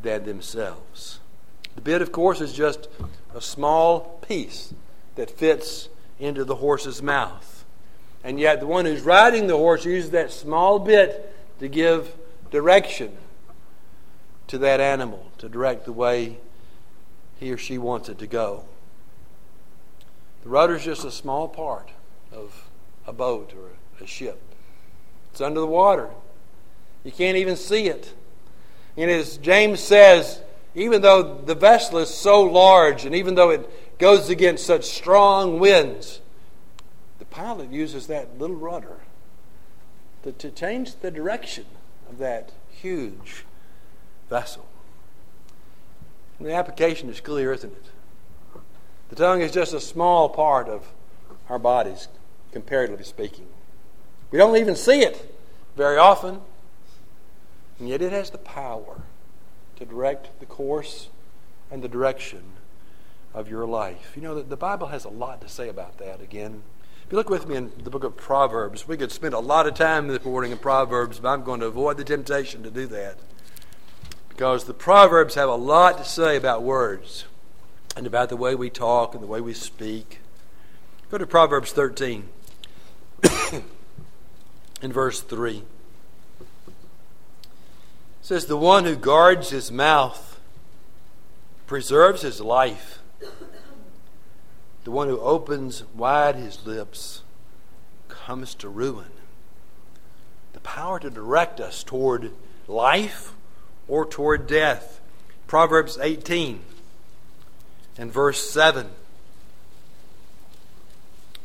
than 0.00 0.24
themselves. 0.24 1.20
The 1.74 1.80
bit, 1.80 2.02
of 2.02 2.12
course, 2.12 2.40
is 2.40 2.52
just 2.52 2.88
a 3.34 3.40
small 3.40 4.18
piece 4.26 4.74
that 5.14 5.30
fits 5.30 5.88
into 6.18 6.44
the 6.44 6.56
horse's 6.56 7.02
mouth. 7.02 7.64
And 8.24 8.38
yet, 8.38 8.60
the 8.60 8.66
one 8.66 8.84
who's 8.84 9.02
riding 9.02 9.46
the 9.46 9.56
horse 9.56 9.84
uses 9.84 10.10
that 10.10 10.32
small 10.32 10.78
bit 10.78 11.34
to 11.58 11.68
give 11.68 12.14
direction 12.50 13.16
to 14.48 14.58
that 14.58 14.80
animal, 14.80 15.30
to 15.38 15.48
direct 15.48 15.84
the 15.86 15.92
way 15.92 16.38
he 17.42 17.52
or 17.52 17.58
she 17.58 17.76
wants 17.76 18.08
it 18.08 18.18
to 18.18 18.26
go. 18.26 18.64
The 20.44 20.48
rudder 20.48 20.76
is 20.76 20.84
just 20.84 21.04
a 21.04 21.10
small 21.10 21.48
part 21.48 21.90
of 22.30 22.68
a 23.06 23.12
boat 23.12 23.52
or 23.54 23.70
a 24.02 24.06
ship. 24.06 24.40
It's 25.32 25.40
under 25.40 25.60
the 25.60 25.66
water. 25.66 26.10
You 27.04 27.10
can't 27.10 27.36
even 27.36 27.56
see 27.56 27.88
it. 27.88 28.14
And 28.96 29.10
as 29.10 29.38
James 29.38 29.80
says, 29.80 30.40
even 30.74 31.02
though 31.02 31.40
the 31.42 31.54
vessel 31.54 31.98
is 31.98 32.10
so 32.10 32.42
large 32.42 33.04
and 33.04 33.14
even 33.14 33.34
though 33.34 33.50
it 33.50 33.98
goes 33.98 34.28
against 34.28 34.64
such 34.64 34.84
strong 34.84 35.58
winds, 35.58 36.20
the 37.18 37.24
pilot 37.24 37.72
uses 37.72 38.06
that 38.06 38.38
little 38.38 38.56
rudder 38.56 39.00
to, 40.22 40.32
to 40.32 40.50
change 40.50 40.96
the 40.96 41.10
direction 41.10 41.66
of 42.08 42.18
that 42.18 42.52
huge 42.70 43.44
vessel. 44.30 44.66
The 46.42 46.54
application 46.54 47.08
is 47.08 47.20
clear, 47.20 47.52
isn't 47.52 47.72
it? 47.72 47.84
The 49.10 49.16
tongue 49.16 49.42
is 49.42 49.52
just 49.52 49.72
a 49.72 49.80
small 49.80 50.28
part 50.28 50.68
of 50.68 50.92
our 51.48 51.58
bodies, 51.58 52.08
comparatively 52.50 53.04
speaking. 53.04 53.46
We 54.30 54.38
don't 54.38 54.56
even 54.56 54.74
see 54.74 55.02
it 55.02 55.34
very 55.76 55.98
often, 55.98 56.40
and 57.78 57.88
yet 57.88 58.02
it 58.02 58.10
has 58.12 58.30
the 58.30 58.38
power 58.38 59.02
to 59.76 59.84
direct 59.84 60.40
the 60.40 60.46
course 60.46 61.10
and 61.70 61.82
the 61.82 61.88
direction 61.88 62.42
of 63.34 63.48
your 63.48 63.66
life. 63.66 64.12
You 64.16 64.22
know, 64.22 64.34
the, 64.34 64.42
the 64.42 64.56
Bible 64.56 64.88
has 64.88 65.04
a 65.04 65.10
lot 65.10 65.40
to 65.42 65.48
say 65.48 65.68
about 65.68 65.98
that 65.98 66.20
again. 66.20 66.62
If 67.06 67.12
you 67.12 67.18
look 67.18 67.30
with 67.30 67.46
me 67.46 67.56
in 67.56 67.72
the 67.84 67.90
book 67.90 68.04
of 68.04 68.16
Proverbs, 68.16 68.88
we 68.88 68.96
could 68.96 69.12
spend 69.12 69.34
a 69.34 69.38
lot 69.38 69.66
of 69.66 69.74
time 69.74 70.08
this 70.08 70.24
morning 70.24 70.50
in 70.50 70.58
Proverbs, 70.58 71.20
but 71.20 71.28
I'm 71.28 71.44
going 71.44 71.60
to 71.60 71.66
avoid 71.66 71.98
the 71.98 72.04
temptation 72.04 72.62
to 72.64 72.70
do 72.70 72.86
that. 72.88 73.18
Because 74.32 74.64
the 74.64 74.72
Proverbs 74.72 75.34
have 75.34 75.50
a 75.50 75.54
lot 75.54 75.98
to 75.98 76.04
say 76.04 76.36
about 76.36 76.62
words 76.62 77.26
and 77.94 78.06
about 78.06 78.30
the 78.30 78.36
way 78.36 78.54
we 78.54 78.70
talk 78.70 79.12
and 79.12 79.22
the 79.22 79.26
way 79.26 79.42
we 79.42 79.52
speak. 79.52 80.20
Go 81.10 81.18
to 81.18 81.26
Proverbs 81.26 81.70
13 81.72 82.30
in 84.80 84.90
verse 84.90 85.20
3 85.20 85.62
says, 88.22 88.46
The 88.46 88.56
one 88.56 88.86
who 88.86 88.96
guards 88.96 89.50
his 89.50 89.70
mouth 89.70 90.40
preserves 91.66 92.22
his 92.22 92.40
life. 92.40 93.00
The 94.84 94.90
one 94.90 95.08
who 95.08 95.20
opens 95.20 95.84
wide 95.94 96.36
his 96.36 96.64
lips 96.64 97.20
comes 98.08 98.54
to 98.54 98.70
ruin. 98.70 99.10
The 100.54 100.60
power 100.60 100.98
to 101.00 101.10
direct 101.10 101.60
us 101.60 101.84
toward 101.84 102.32
life 102.66 103.34
or 103.88 104.06
toward 104.06 104.46
death. 104.46 105.00
Proverbs 105.46 105.98
18 106.00 106.60
and 107.98 108.12
verse 108.12 108.50
7. 108.50 108.88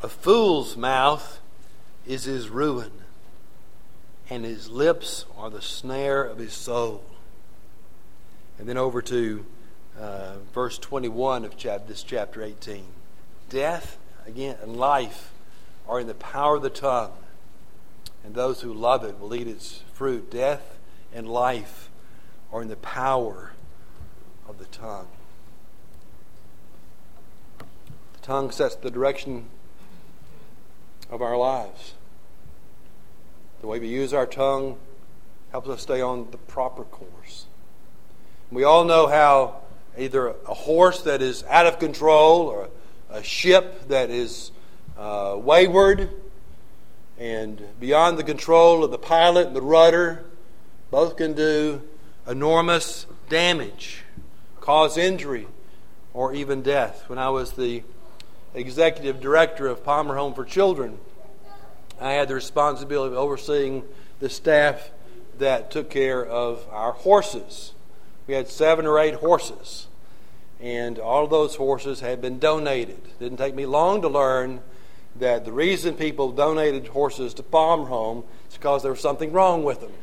A 0.01 0.07
fool's 0.07 0.77
mouth 0.77 1.39
is 2.05 2.23
his 2.23 2.49
ruin 2.49 2.91
and 4.29 4.43
his 4.43 4.69
lips 4.69 5.25
are 5.37 5.49
the 5.49 5.61
snare 5.61 6.23
of 6.23 6.37
his 6.37 6.53
soul. 6.53 7.03
And 8.59 8.67
then 8.67 8.77
over 8.77 9.01
to 9.03 9.45
uh, 9.99 10.35
verse 10.53 10.77
21 10.77 11.45
of 11.45 11.57
chap- 11.57 11.87
this 11.87 12.03
chapter 12.03 12.43
18. 12.43 12.83
Death, 13.49 13.97
again, 14.25 14.57
and 14.61 14.75
life 14.75 15.31
are 15.87 15.99
in 15.99 16.07
the 16.07 16.13
power 16.13 16.57
of 16.57 16.61
the 16.61 16.69
tongue, 16.69 17.13
and 18.23 18.35
those 18.35 18.61
who 18.61 18.73
love 18.73 19.05
it 19.05 19.19
will 19.19 19.33
eat 19.33 19.47
its 19.47 19.83
fruit. 19.93 20.29
Death 20.29 20.77
and 21.13 21.27
life 21.27 21.86
are 22.51 22.61
in 22.61 22.67
the 22.67 22.75
power 22.77 23.53
of 24.47 24.57
the 24.59 24.65
tongue. 24.65 25.07
The 27.57 28.19
tongue 28.21 28.51
sets 28.51 28.75
the 28.75 28.91
direction 28.91 29.45
of 31.09 31.21
our 31.21 31.37
lives. 31.37 31.93
The 33.61 33.67
way 33.67 33.79
we 33.79 33.87
use 33.87 34.13
our 34.13 34.25
tongue 34.25 34.77
helps 35.51 35.69
us 35.69 35.81
stay 35.81 36.01
on 36.01 36.29
the 36.31 36.37
proper 36.37 36.83
course. 36.83 37.45
We 38.51 38.63
all 38.63 38.85
know 38.85 39.07
how 39.07 39.61
either 39.97 40.27
a 40.47 40.53
horse 40.53 41.01
that 41.01 41.21
is 41.21 41.43
out 41.49 41.65
of 41.65 41.79
control 41.79 42.41
or 42.41 42.69
a 43.09 43.23
ship 43.23 43.87
that 43.87 44.09
is 44.09 44.51
uh, 44.97 45.35
wayward 45.37 46.09
and 47.17 47.61
beyond 47.79 48.17
the 48.17 48.23
control 48.23 48.83
of 48.83 48.91
the 48.91 48.97
pilot 48.97 49.47
and 49.47 49.55
the 49.55 49.61
rudder 49.61 50.25
both 50.91 51.17
can 51.17 51.33
do 51.33 51.81
enormous 52.27 53.05
damage, 53.29 54.03
cause 54.59 54.97
injury, 54.97 55.47
or 56.13 56.33
even 56.33 56.61
death. 56.61 57.05
When 57.07 57.17
I 57.17 57.29
was 57.29 57.53
the 57.53 57.83
executive 58.53 59.21
director 59.21 59.67
of 59.67 59.83
Palmer 59.83 60.15
Home 60.15 60.33
for 60.33 60.43
Children, 60.43 60.97
I 62.01 62.13
had 62.13 62.27
the 62.27 62.35
responsibility 62.35 63.15
of 63.15 63.19
overseeing 63.19 63.83
the 64.19 64.29
staff 64.29 64.91
that 65.37 65.71
took 65.71 65.89
care 65.89 66.25
of 66.25 66.65
our 66.71 66.91
horses. 66.91 67.73
We 68.27 68.33
had 68.33 68.49
seven 68.49 68.85
or 68.85 68.99
eight 68.99 69.15
horses, 69.15 69.87
and 70.59 70.99
all 70.99 71.23
of 71.23 71.29
those 71.29 71.55
horses 71.55 72.01
had 72.01 72.21
been 72.21 72.39
donated. 72.39 72.97
It 73.05 73.19
didn't 73.19 73.37
take 73.37 73.55
me 73.55 73.65
long 73.65 74.01
to 74.01 74.09
learn 74.09 74.61
that 75.15 75.45
the 75.45 75.53
reason 75.53 75.95
people 75.95 76.31
donated 76.31 76.87
horses 76.87 77.33
to 77.35 77.43
Palmer 77.43 77.85
Home 77.85 78.23
is 78.49 78.57
because 78.57 78.83
there 78.83 78.91
was 78.91 79.01
something 79.01 79.31
wrong 79.31 79.63
with 79.63 79.79
them. 79.79 79.93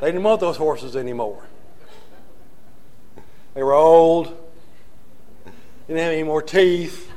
They 0.00 0.08
didn't 0.08 0.22
want 0.22 0.40
those 0.40 0.56
horses 0.56 0.96
anymore. 0.96 1.44
They 3.54 3.62
were 3.62 3.74
old, 3.74 4.36
didn't 5.86 6.00
have 6.00 6.12
any 6.12 6.22
more 6.22 6.40
teeth, 6.40 7.10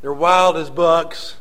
they're 0.00 0.12
wild 0.12 0.56
as 0.56 0.70
bucks. 0.70 1.36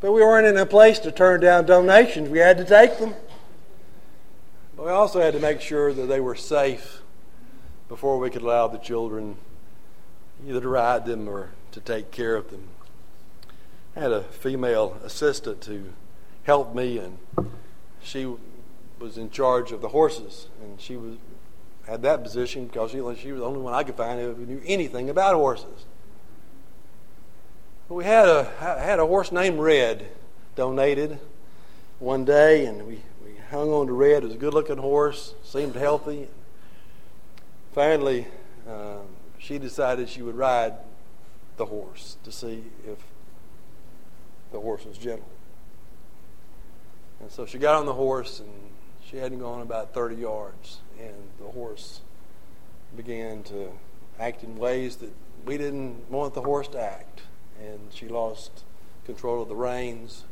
But 0.00 0.12
we 0.12 0.20
weren't 0.20 0.46
in 0.46 0.56
a 0.56 0.66
place 0.66 0.98
to 1.00 1.12
turn 1.12 1.40
down 1.40 1.66
donations. 1.66 2.28
We 2.28 2.38
had 2.38 2.58
to 2.58 2.64
take 2.64 2.98
them. 2.98 3.14
But 4.76 4.86
we 4.86 4.92
also 4.92 5.20
had 5.20 5.34
to 5.34 5.40
make 5.40 5.60
sure 5.60 5.92
that 5.92 6.06
they 6.06 6.20
were 6.20 6.34
safe 6.34 7.02
before 7.88 8.18
we 8.18 8.30
could 8.30 8.42
allow 8.42 8.68
the 8.68 8.78
children 8.78 9.36
either 10.46 10.60
to 10.60 10.68
ride 10.68 11.06
them 11.06 11.28
or 11.28 11.50
to 11.72 11.80
take 11.80 12.10
care 12.10 12.36
of 12.36 12.50
them. 12.50 12.68
I 13.94 14.00
had 14.00 14.12
a 14.12 14.22
female 14.22 14.98
assistant 15.02 15.64
who 15.64 15.84
helped 16.44 16.74
me, 16.74 16.98
and 16.98 17.18
she 18.02 18.34
was 18.98 19.16
in 19.16 19.30
charge 19.30 19.72
of 19.72 19.80
the 19.80 19.88
horses, 19.88 20.48
and 20.62 20.80
she 20.80 20.96
was 20.96 21.16
had 21.86 22.02
that 22.02 22.22
position 22.22 22.66
because 22.66 22.90
she, 22.90 22.96
she 22.96 23.32
was 23.32 23.40
the 23.40 23.46
only 23.46 23.60
one 23.60 23.72
I 23.72 23.82
could 23.82 23.94
find 23.94 24.20
who 24.20 24.46
knew 24.46 24.60
anything 24.64 25.08
about 25.08 25.34
horses. 25.34 25.86
We 27.88 28.04
had 28.04 28.28
a 28.28 28.44
had 28.44 28.98
a 28.98 29.06
horse 29.06 29.30
named 29.30 29.60
Red 29.60 30.08
donated 30.56 31.20
one 32.00 32.24
day, 32.24 32.66
and 32.66 32.86
we, 32.86 33.00
we 33.24 33.36
hung 33.50 33.70
on 33.70 33.86
to 33.86 33.92
Red. 33.92 34.24
It 34.24 34.26
was 34.26 34.34
a 34.34 34.38
good 34.38 34.54
looking 34.54 34.78
horse, 34.78 35.34
seemed 35.44 35.76
healthy. 35.76 36.28
Finally, 37.72 38.26
um, 38.68 39.06
she 39.38 39.58
decided 39.58 40.08
she 40.08 40.22
would 40.22 40.34
ride 40.34 40.74
the 41.56 41.66
horse 41.66 42.16
to 42.24 42.32
see 42.32 42.64
if 42.86 42.98
the 44.50 44.60
horse 44.60 44.84
was 44.84 44.98
gentle. 44.98 45.28
And 47.20 47.30
so 47.30 47.46
she 47.46 47.58
got 47.58 47.76
on 47.76 47.86
the 47.86 47.94
horse, 47.94 48.40
and 48.40 48.50
she 49.08 49.16
hadn't 49.18 49.38
gone 49.38 49.62
about 49.62 49.94
30 49.94 50.16
yards, 50.16 50.80
and 51.00 51.14
the 51.38 51.50
horse 51.52 52.00
began 52.96 53.42
to 53.44 53.70
act 54.18 54.42
in 54.42 54.56
ways 54.56 54.96
that 54.96 55.12
we 55.44 55.58
didn't 55.58 56.10
want 56.10 56.34
the 56.34 56.42
horse 56.42 56.68
to 56.68 56.80
act 56.80 57.22
and 57.60 57.80
she 57.90 58.08
lost 58.08 58.64
control 59.04 59.42
of 59.42 59.48
the 59.48 59.56
reins. 59.56 60.24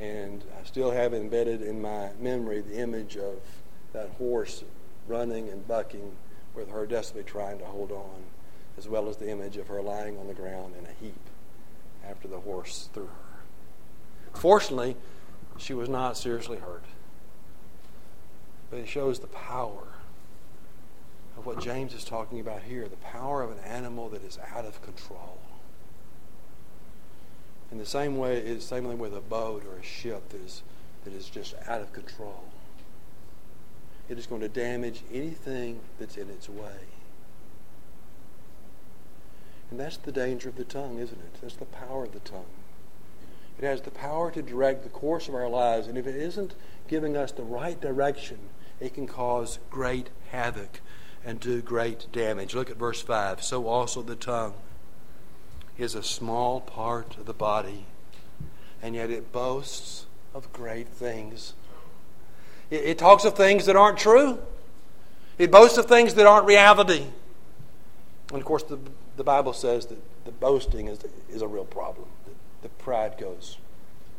And 0.00 0.44
I 0.60 0.64
still 0.64 0.92
have 0.92 1.12
embedded 1.12 1.60
in 1.60 1.82
my 1.82 2.10
memory 2.20 2.60
the 2.60 2.78
image 2.78 3.16
of 3.16 3.40
that 3.92 4.10
horse 4.10 4.62
running 5.08 5.48
and 5.48 5.66
bucking 5.66 6.12
with 6.54 6.70
her 6.70 6.86
desperately 6.86 7.28
trying 7.28 7.58
to 7.58 7.64
hold 7.64 7.90
on, 7.90 8.22
as 8.76 8.88
well 8.88 9.08
as 9.08 9.16
the 9.16 9.28
image 9.30 9.56
of 9.56 9.66
her 9.68 9.82
lying 9.82 10.18
on 10.18 10.28
the 10.28 10.34
ground 10.34 10.74
in 10.78 10.86
a 10.86 10.92
heap 11.04 11.20
after 12.08 12.28
the 12.28 12.40
horse 12.40 12.88
threw 12.92 13.06
her. 13.06 13.40
Fortunately, 14.34 14.96
she 15.56 15.74
was 15.74 15.88
not 15.88 16.16
seriously 16.16 16.58
hurt. 16.58 16.84
But 18.70 18.80
it 18.80 18.88
shows 18.88 19.20
the 19.20 19.28
power 19.28 19.88
of 21.36 21.46
what 21.46 21.60
James 21.60 21.94
is 21.94 22.04
talking 22.04 22.40
about 22.40 22.62
here 22.62 22.86
the 22.88 22.96
power 22.96 23.42
of 23.42 23.50
an 23.50 23.60
animal 23.64 24.08
that 24.10 24.24
is 24.24 24.38
out 24.54 24.64
of 24.64 24.82
control. 24.82 25.38
In 27.70 27.78
the 27.78 27.86
same 27.86 28.16
way, 28.16 28.38
it's 28.38 28.64
the 28.64 28.76
same 28.76 28.84
way 28.84 28.94
with 28.94 29.14
a 29.14 29.20
boat 29.20 29.64
or 29.64 29.78
a 29.78 29.82
ship 29.82 30.28
that 30.30 30.40
is, 30.40 30.62
that 31.04 31.12
is 31.12 31.28
just 31.28 31.54
out 31.66 31.80
of 31.80 31.92
control. 31.92 32.44
It 34.08 34.18
is 34.18 34.26
going 34.26 34.40
to 34.40 34.48
damage 34.48 35.02
anything 35.12 35.80
that's 35.98 36.16
in 36.16 36.30
its 36.30 36.48
way. 36.48 36.86
And 39.70 39.78
that's 39.78 39.98
the 39.98 40.12
danger 40.12 40.48
of 40.48 40.56
the 40.56 40.64
tongue, 40.64 40.98
isn't 40.98 41.18
it? 41.18 41.40
That's 41.42 41.56
the 41.56 41.66
power 41.66 42.04
of 42.04 42.12
the 42.12 42.20
tongue. 42.20 42.46
It 43.58 43.64
has 43.64 43.82
the 43.82 43.90
power 43.90 44.30
to 44.30 44.40
direct 44.40 44.82
the 44.82 44.88
course 44.88 45.28
of 45.28 45.34
our 45.34 45.48
lives, 45.48 45.88
and 45.88 45.98
if 45.98 46.06
it 46.06 46.16
isn't 46.16 46.54
giving 46.86 47.16
us 47.16 47.32
the 47.32 47.42
right 47.42 47.78
direction, 47.78 48.38
it 48.80 48.94
can 48.94 49.06
cause 49.06 49.58
great 49.70 50.10
havoc 50.30 50.80
and 51.24 51.40
do 51.40 51.60
great 51.60 52.06
damage. 52.12 52.54
Look 52.54 52.70
at 52.70 52.76
verse 52.76 53.02
5. 53.02 53.42
So 53.42 53.66
also 53.66 54.02
the 54.02 54.16
tongue 54.16 54.54
is 55.76 55.94
a 55.94 56.02
small 56.02 56.60
part 56.60 57.16
of 57.18 57.26
the 57.26 57.32
body, 57.32 57.86
and 58.82 58.94
yet 58.94 59.10
it 59.10 59.32
boasts 59.32 60.06
of 60.34 60.52
great 60.52 60.88
things. 60.88 61.54
It, 62.70 62.84
it 62.84 62.98
talks 62.98 63.24
of 63.24 63.34
things 63.34 63.66
that 63.66 63.76
aren't 63.76 63.98
true, 63.98 64.38
it 65.38 65.50
boasts 65.50 65.78
of 65.78 65.86
things 65.86 66.14
that 66.14 66.26
aren't 66.26 66.46
reality. 66.46 67.06
And 68.30 68.38
of 68.38 68.44
course, 68.44 68.64
the, 68.64 68.78
the 69.16 69.24
Bible 69.24 69.52
says 69.52 69.86
that 69.86 69.98
the 70.24 70.32
boasting 70.32 70.88
is, 70.88 71.00
is 71.30 71.42
a 71.42 71.48
real 71.48 71.64
problem. 71.64 72.08
The, 72.26 72.32
the 72.62 72.68
pride 72.68 73.16
goes 73.18 73.56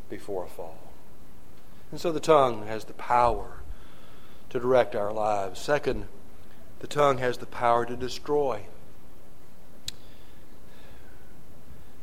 before 0.08 0.44
a 0.44 0.48
fall. 0.48 0.78
And 1.92 2.00
so 2.00 2.10
the 2.10 2.20
tongue 2.20 2.66
has 2.66 2.84
the 2.84 2.92
power 2.94 3.59
to 4.50 4.60
direct 4.60 4.94
our 4.94 5.12
lives. 5.12 5.60
Second, 5.60 6.06
the 6.80 6.86
tongue 6.86 7.18
has 7.18 7.38
the 7.38 7.46
power 7.46 7.86
to 7.86 7.96
destroy. 7.96 8.66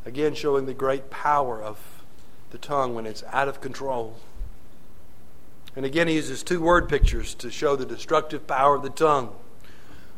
Again, 0.06 0.34
showing 0.34 0.66
the 0.66 0.74
great 0.74 1.10
power 1.10 1.62
of 1.62 1.78
the 2.52 2.58
tongue 2.58 2.96
when 2.96 3.06
it's 3.06 3.24
out 3.32 3.48
of 3.48 3.60
control. 3.60 4.18
And 5.76 5.86
again, 5.86 6.08
he 6.08 6.16
uses 6.16 6.42
two 6.42 6.62
word 6.62 6.88
pictures 6.90 7.36
to 7.36 7.52
show 7.52 7.76
the 7.76 7.86
destructive 7.86 8.48
power 8.48 8.76
of 8.76 8.84
the 8.84 8.90
tongue. 8.90 9.36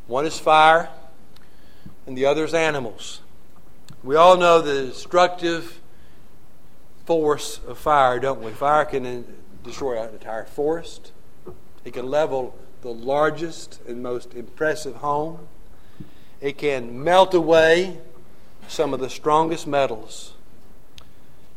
One 0.08 0.26
is 0.26 0.40
fire, 0.40 0.90
and 2.06 2.18
the 2.18 2.26
other 2.26 2.46
is 2.46 2.54
animals. 2.54 3.22
We 4.04 4.16
all 4.16 4.38
know 4.38 4.62
the 4.62 4.88
destructive 4.88 5.82
force 7.06 7.60
of 7.68 7.78
fire, 7.78 8.20
don't 8.20 8.42
we? 8.42 8.52
Fire 8.52 8.86
can 8.86 9.26
destroy 9.64 10.02
an 10.02 10.14
entire 10.14 10.46
forest, 10.46 11.12
it 11.84 11.94
can 11.94 12.08
level 12.08 12.56
the 12.82 12.94
largest 12.94 13.80
and 13.88 14.02
most 14.02 14.34
impressive 14.34 14.98
home. 14.98 15.48
It 16.42 16.58
can 16.58 17.04
melt 17.04 17.34
away 17.34 17.98
some 18.68 18.94
of 18.94 19.00
the 19.00 19.10
strongest 19.10 19.68
metals. 19.68 20.34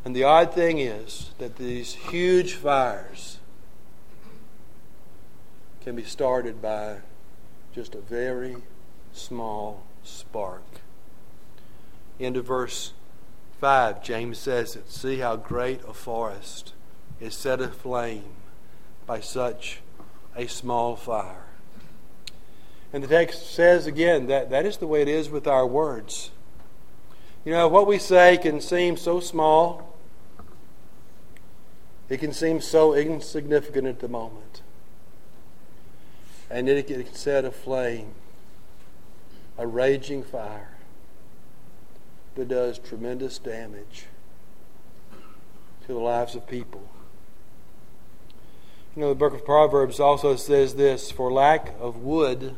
And 0.03 0.15
the 0.15 0.23
odd 0.23 0.53
thing 0.53 0.79
is 0.79 1.31
that 1.37 1.55
these 1.55 1.93
huge 1.93 2.53
fires 2.53 3.39
can 5.81 5.95
be 5.95 6.03
started 6.03 6.61
by 6.61 6.97
just 7.73 7.95
a 7.95 8.01
very 8.01 8.57
small 9.13 9.83
spark. 10.03 10.63
Into 12.19 12.41
verse 12.41 12.93
5, 13.59 14.03
James 14.03 14.37
says 14.37 14.75
it 14.75 14.91
See 14.91 15.19
how 15.19 15.37
great 15.37 15.81
a 15.87 15.93
forest 15.93 16.73
is 17.19 17.33
set 17.33 17.61
aflame 17.61 18.35
by 19.05 19.19
such 19.19 19.79
a 20.35 20.47
small 20.47 20.95
fire. 20.95 21.45
And 22.91 23.03
the 23.03 23.07
text 23.07 23.51
says 23.51 23.87
again 23.87 24.27
that 24.27 24.49
that 24.51 24.65
is 24.65 24.77
the 24.77 24.87
way 24.87 25.01
it 25.01 25.07
is 25.07 25.29
with 25.29 25.47
our 25.47 25.65
words. 25.65 26.31
You 27.43 27.51
know, 27.51 27.67
what 27.67 27.87
we 27.87 27.97
say 27.97 28.37
can 28.37 28.61
seem 28.61 28.95
so 28.95 29.19
small, 29.19 29.97
it 32.07 32.19
can 32.19 32.31
seem 32.31 32.61
so 32.61 32.93
insignificant 32.93 33.87
at 33.87 33.99
the 33.99 34.07
moment. 34.07 34.61
And 36.49 36.69
it 36.69 36.87
can 36.87 37.11
set 37.13 37.45
aflame 37.45 38.13
a 39.57 39.65
raging 39.65 40.23
fire 40.23 40.77
that 42.35 42.47
does 42.47 42.77
tremendous 42.77 43.39
damage 43.39 44.05
to 45.85 45.93
the 45.93 45.99
lives 45.99 46.35
of 46.35 46.47
people. 46.47 46.87
You 48.95 49.01
know, 49.01 49.09
the 49.09 49.15
book 49.15 49.33
of 49.33 49.43
Proverbs 49.43 49.99
also 49.99 50.35
says 50.35 50.75
this 50.75 51.09
For 51.09 51.31
lack 51.31 51.73
of 51.79 51.97
wood, 51.97 52.55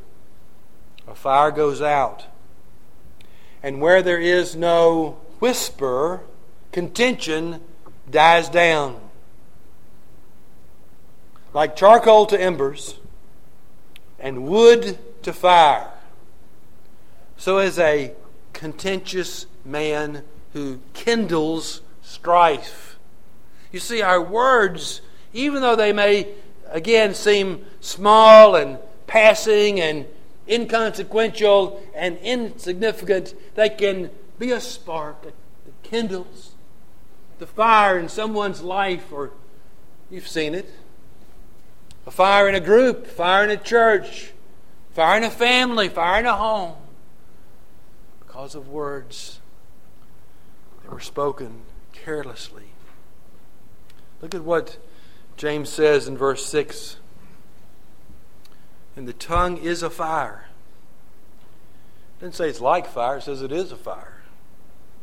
a 1.07 1.15
fire 1.15 1.49
goes 1.49 1.81
out. 1.81 2.25
And 3.63 3.79
where 3.79 4.01
there 4.01 4.19
is 4.19 4.53
no 4.53 5.17
whisper, 5.39 6.23
contention 6.73 7.61
dies 8.11 8.49
down. 8.49 8.99
Like 11.53 11.77
charcoal 11.77 12.25
to 12.25 12.39
embers 12.39 12.99
and 14.19 14.45
wood 14.45 14.99
to 15.23 15.31
fire, 15.31 15.89
so 17.37 17.59
is 17.59 17.79
a 17.79 18.13
contentious 18.51 19.45
man 19.63 20.23
who 20.51 20.81
kindles 20.93 21.81
strife. 22.01 22.97
You 23.71 23.79
see, 23.79 24.01
our 24.01 24.21
words 24.21 25.01
even 25.35 25.61
though 25.61 25.75
they 25.75 25.91
may, 25.91 26.29
again, 26.69 27.13
seem 27.13 27.65
small 27.81 28.55
and 28.55 28.79
passing 29.05 29.81
and 29.81 30.05
inconsequential 30.47 31.83
and 31.93 32.17
insignificant, 32.19 33.33
they 33.55 33.69
can 33.69 34.09
be 34.39 34.51
a 34.51 34.61
spark 34.61 35.23
that 35.23 35.33
kindles 35.83 36.55
the 37.37 37.45
fire 37.45 37.99
in 37.99 38.07
someone's 38.07 38.61
life, 38.61 39.11
or 39.11 39.31
you've 40.09 40.27
seen 40.27 40.55
it. 40.55 40.71
A 42.07 42.11
fire 42.11 42.47
in 42.47 42.55
a 42.55 42.61
group, 42.61 43.05
fire 43.05 43.43
in 43.43 43.49
a 43.49 43.57
church, 43.57 44.31
fire 44.93 45.17
in 45.17 45.23
a 45.25 45.29
family, 45.29 45.89
fire 45.89 46.21
in 46.21 46.25
a 46.25 46.35
home. 46.35 46.75
Because 48.25 48.55
of 48.55 48.69
words 48.69 49.41
that 50.81 50.93
were 50.93 51.01
spoken 51.01 51.63
carelessly. 51.91 52.69
Look 54.21 54.33
at 54.33 54.43
what 54.43 54.77
James 55.37 55.69
says 55.69 56.07
in 56.07 56.17
verse 56.17 56.45
6 56.45 56.97
And 58.95 59.07
the 59.07 59.13
tongue 59.13 59.57
is 59.57 59.83
a 59.83 59.89
fire. 59.89 60.47
It 62.17 62.21
doesn't 62.21 62.33
say 62.33 62.49
it's 62.49 62.61
like 62.61 62.87
fire, 62.87 63.17
it 63.17 63.23
says 63.23 63.41
it 63.41 63.51
is 63.51 63.71
a 63.71 63.77
fire. 63.77 64.21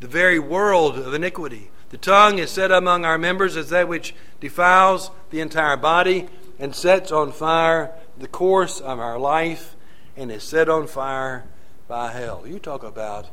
The 0.01 0.09
very 0.09 0.39
world 0.39 0.99
of 0.99 1.15
iniquity. 1.15 1.71
The 1.91 1.99
tongue 1.99 2.39
is 2.39 2.51
set 2.51 2.73
among 2.73 3.05
our 3.05 3.19
members 3.19 3.57
as 3.57 3.69
that 3.69 3.87
which 3.87 4.15
defiles 4.41 5.11
the 5.31 5.41
entire 5.41 5.77
body 5.77 6.29
and 6.59 6.75
sets 6.75 7.13
on 7.13 7.33
fire 7.33 7.93
the 8.19 8.27
course 8.27 8.81
of 8.81 8.99
our 8.99 9.19
life 9.19 9.77
and 10.17 10.31
is 10.33 10.43
set 10.43 10.69
on 10.69 10.87
fire 10.87 11.45
by 11.89 12.13
hell. 12.13 12.45
You 12.47 12.59
talk 12.59 12.83
about 12.83 13.29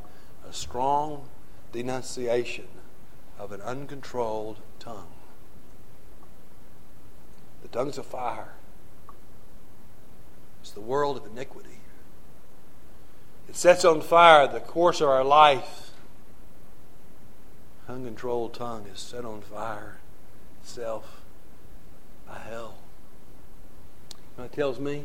a 0.48 0.52
strong 0.52 1.28
denunciation 1.72 2.68
of 3.38 3.52
an 3.52 3.62
uncontrolled 3.62 4.58
tongue. 4.78 5.06
Tongue's 7.72 7.98
of 7.98 8.06
fire. 8.06 8.52
It's 10.60 10.72
the 10.72 10.80
world 10.80 11.16
of 11.16 11.26
iniquity. 11.26 11.78
It 13.48 13.56
sets 13.56 13.84
on 13.84 14.00
fire 14.00 14.46
the 14.46 14.60
course 14.60 15.00
of 15.00 15.08
our 15.08 15.24
life. 15.24 15.90
Uncontrolled 17.88 18.54
tongue 18.54 18.86
is 18.92 19.00
set 19.00 19.24
on 19.24 19.40
fire 19.40 19.98
itself 20.62 21.22
by 22.28 22.38
hell. 22.38 22.78
It 24.38 24.52
tells 24.52 24.78
me? 24.78 25.04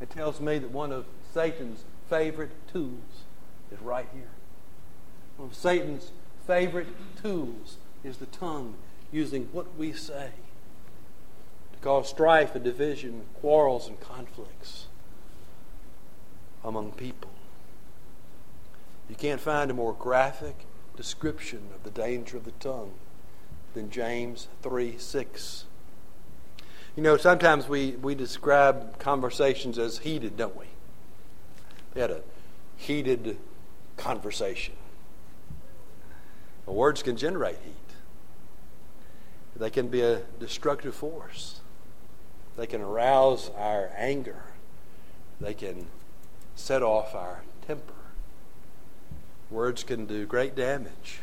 It 0.00 0.10
tells 0.10 0.40
me 0.40 0.58
that 0.58 0.70
one 0.70 0.92
of 0.92 1.06
Satan's 1.32 1.84
favorite 2.08 2.50
tools 2.72 3.24
is 3.70 3.80
right 3.80 4.08
here. 4.12 4.30
One 5.36 5.50
of 5.50 5.54
Satan's 5.54 6.12
favorite 6.46 6.88
tools 7.22 7.76
is 8.02 8.16
the 8.16 8.26
tongue, 8.26 8.74
using 9.12 9.48
what 9.52 9.76
we 9.76 9.92
say 9.92 10.30
cause 11.82 12.08
strife 12.08 12.54
and 12.54 12.64
division, 12.64 13.22
quarrels 13.40 13.88
and 13.88 14.00
conflicts 14.00 14.86
among 16.64 16.92
people. 16.92 17.30
You 19.10 19.16
can't 19.16 19.40
find 19.40 19.70
a 19.70 19.74
more 19.74 19.92
graphic 19.92 20.64
description 20.96 21.68
of 21.74 21.82
the 21.82 21.90
danger 21.90 22.36
of 22.36 22.44
the 22.44 22.52
tongue 22.52 22.92
than 23.74 23.90
James 23.90 24.48
3 24.62 24.96
6. 24.96 25.64
You 26.96 27.02
know, 27.02 27.16
sometimes 27.16 27.68
we, 27.68 27.92
we 27.92 28.14
describe 28.14 28.98
conversations 28.98 29.78
as 29.78 29.98
heated, 29.98 30.36
don't 30.36 30.56
we? 30.56 30.66
They 31.94 32.02
had 32.02 32.10
a 32.10 32.20
heated 32.76 33.38
conversation. 33.96 34.74
Well, 36.66 36.76
words 36.76 37.02
can 37.02 37.16
generate 37.16 37.58
heat, 37.64 37.96
they 39.56 39.70
can 39.70 39.88
be 39.88 40.02
a 40.02 40.20
destructive 40.38 40.94
force. 40.94 41.61
They 42.56 42.66
can 42.66 42.80
arouse 42.80 43.50
our 43.56 43.90
anger. 43.96 44.42
They 45.40 45.54
can 45.54 45.86
set 46.54 46.82
off 46.82 47.14
our 47.14 47.42
temper. 47.66 47.94
Words 49.50 49.84
can 49.84 50.06
do 50.06 50.26
great 50.26 50.54
damage, 50.54 51.20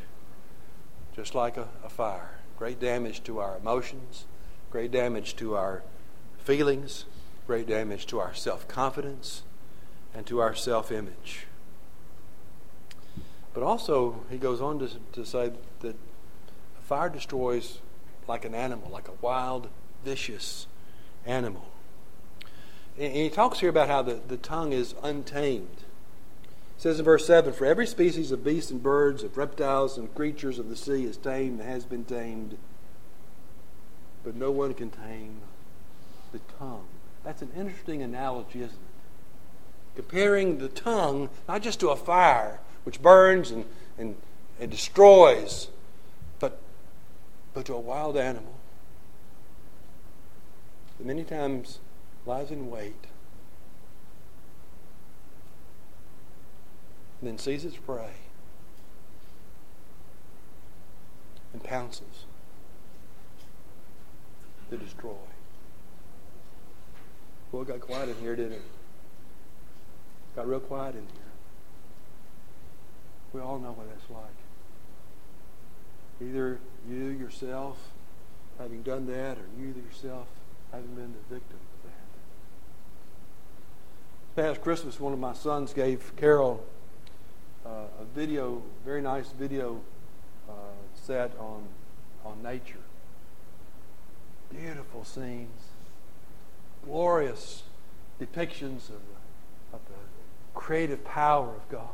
just 1.15 1.33
like 1.35 1.57
a, 1.57 1.67
a 1.83 1.89
fire. 1.89 2.39
Great 2.57 2.79
damage 2.79 3.23
to 3.23 3.39
our 3.39 3.57
emotions, 3.57 4.25
great 4.69 4.91
damage 4.91 5.35
to 5.37 5.55
our 5.55 5.83
feelings, 6.39 7.05
great 7.47 7.67
damage 7.67 8.05
to 8.07 8.19
our 8.19 8.33
self 8.33 8.67
confidence, 8.67 9.43
and 10.13 10.25
to 10.25 10.39
our 10.39 10.53
self 10.53 10.91
image. 10.91 11.47
But 13.53 13.63
also, 13.63 14.23
he 14.29 14.37
goes 14.37 14.61
on 14.61 14.79
to, 14.79 14.89
to 15.13 15.25
say 15.25 15.53
that 15.79 15.95
fire 16.81 17.09
destroys 17.09 17.79
like 18.27 18.45
an 18.45 18.53
animal, 18.53 18.89
like 18.91 19.07
a 19.07 19.13
wild, 19.21 19.69
vicious 20.03 20.67
animal. 21.25 21.65
And 22.99 23.13
he 23.13 23.29
talks 23.29 23.59
here 23.59 23.69
about 23.69 23.87
how 23.87 24.01
the, 24.01 24.19
the 24.27 24.37
tongue 24.37 24.73
is 24.73 24.93
untamed. 25.01 25.77
It 26.77 26.81
says 26.81 26.99
in 26.99 27.05
verse 27.05 27.25
7 27.25 27.53
For 27.53 27.65
every 27.65 27.87
species 27.87 28.31
of 28.31 28.43
beasts 28.43 28.71
and 28.71 28.83
birds, 28.83 29.23
of 29.23 29.37
reptiles 29.37 29.97
and 29.97 30.13
creatures 30.13 30.59
of 30.59 30.69
the 30.69 30.75
sea 30.75 31.05
is 31.05 31.15
tamed 31.15 31.61
and 31.61 31.69
has 31.69 31.85
been 31.85 32.03
tamed, 32.03 32.57
but 34.23 34.35
no 34.35 34.51
one 34.51 34.73
can 34.73 34.89
tame 34.89 35.39
the 36.33 36.39
tongue. 36.59 36.87
That's 37.23 37.41
an 37.41 37.51
interesting 37.55 38.01
analogy, 38.01 38.59
isn't 38.59 38.73
it? 38.73 39.95
Comparing 39.95 40.57
the 40.57 40.69
tongue 40.69 41.29
not 41.47 41.61
just 41.61 41.79
to 41.79 41.89
a 41.89 41.95
fire, 41.95 42.59
which 42.83 43.01
burns 43.01 43.51
and, 43.51 43.65
and, 43.97 44.15
and 44.59 44.69
destroys, 44.69 45.69
but, 46.39 46.59
but 47.53 47.65
to 47.65 47.73
a 47.73 47.79
wild 47.79 48.17
animal 48.17 48.58
that 50.99 51.07
many 51.07 51.23
times 51.23 51.79
lies 52.25 52.51
in 52.51 52.69
wait 52.69 53.07
then 57.21 57.37
sees 57.37 57.65
its 57.65 57.75
prey 57.75 58.11
and 61.51 61.63
pounces 61.63 62.25
to 64.69 64.77
destroy. 64.77 65.15
Well, 67.51 67.63
it 67.63 67.67
got 67.67 67.81
quiet 67.81 68.09
in 68.09 68.15
here, 68.17 68.35
didn't 68.35 68.53
it? 68.53 68.61
Got 70.35 70.47
real 70.47 70.59
quiet 70.59 70.95
in 70.95 71.01
here. 71.01 71.31
We 73.33 73.41
all 73.41 73.57
know 73.59 73.71
what 73.71 73.89
that's 73.89 74.09
like. 74.09 74.21
Either 76.21 76.59
you 76.87 77.07
yourself 77.07 77.77
having 78.59 78.83
done 78.83 79.07
that, 79.07 79.37
or 79.37 79.45
you 79.59 79.73
yourself 79.85 80.27
having 80.71 80.95
been 80.95 81.13
the 81.13 81.35
victim 81.35 81.57
of 81.57 81.91
that. 84.35 84.41
Past 84.41 84.61
Christmas, 84.61 84.99
one 84.99 85.13
of 85.13 85.19
my 85.19 85.33
sons 85.33 85.73
gave 85.73 86.15
Carol 86.15 86.63
uh, 87.65 87.69
a 87.99 88.05
video, 88.15 88.61
very 88.85 89.01
nice 89.01 89.31
video 89.31 89.81
uh, 90.47 90.53
set 90.93 91.31
on 91.39 91.63
on 92.25 92.41
nature. 92.43 92.79
Beautiful 94.49 95.03
scenes, 95.03 95.61
glorious 96.85 97.63
depictions 98.19 98.89
of 98.89 99.01
the, 99.01 99.73
of 99.73 99.79
the 99.87 99.99
creative 100.53 101.03
power 101.05 101.49
of 101.49 101.69
God. 101.69 101.87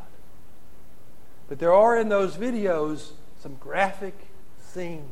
But 1.47 1.59
there 1.59 1.73
are 1.73 1.97
in 1.97 2.09
those 2.09 2.37
videos 2.37 3.11
some 3.41 3.55
graphic 3.55 4.15
scenes 4.59 5.03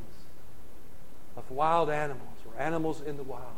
of 1.38 1.50
wild 1.52 1.90
animals 1.90 2.33
or 2.56 2.62
animals 2.62 3.02
in 3.02 3.18
the 3.18 3.24
wild 3.24 3.54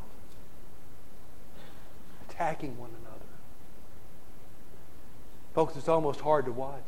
attacking 2.35 2.77
one 2.77 2.89
another. 3.01 3.15
Folks, 5.53 5.75
it's 5.77 5.87
almost 5.87 6.19
hard 6.19 6.45
to 6.45 6.51
watch. 6.51 6.81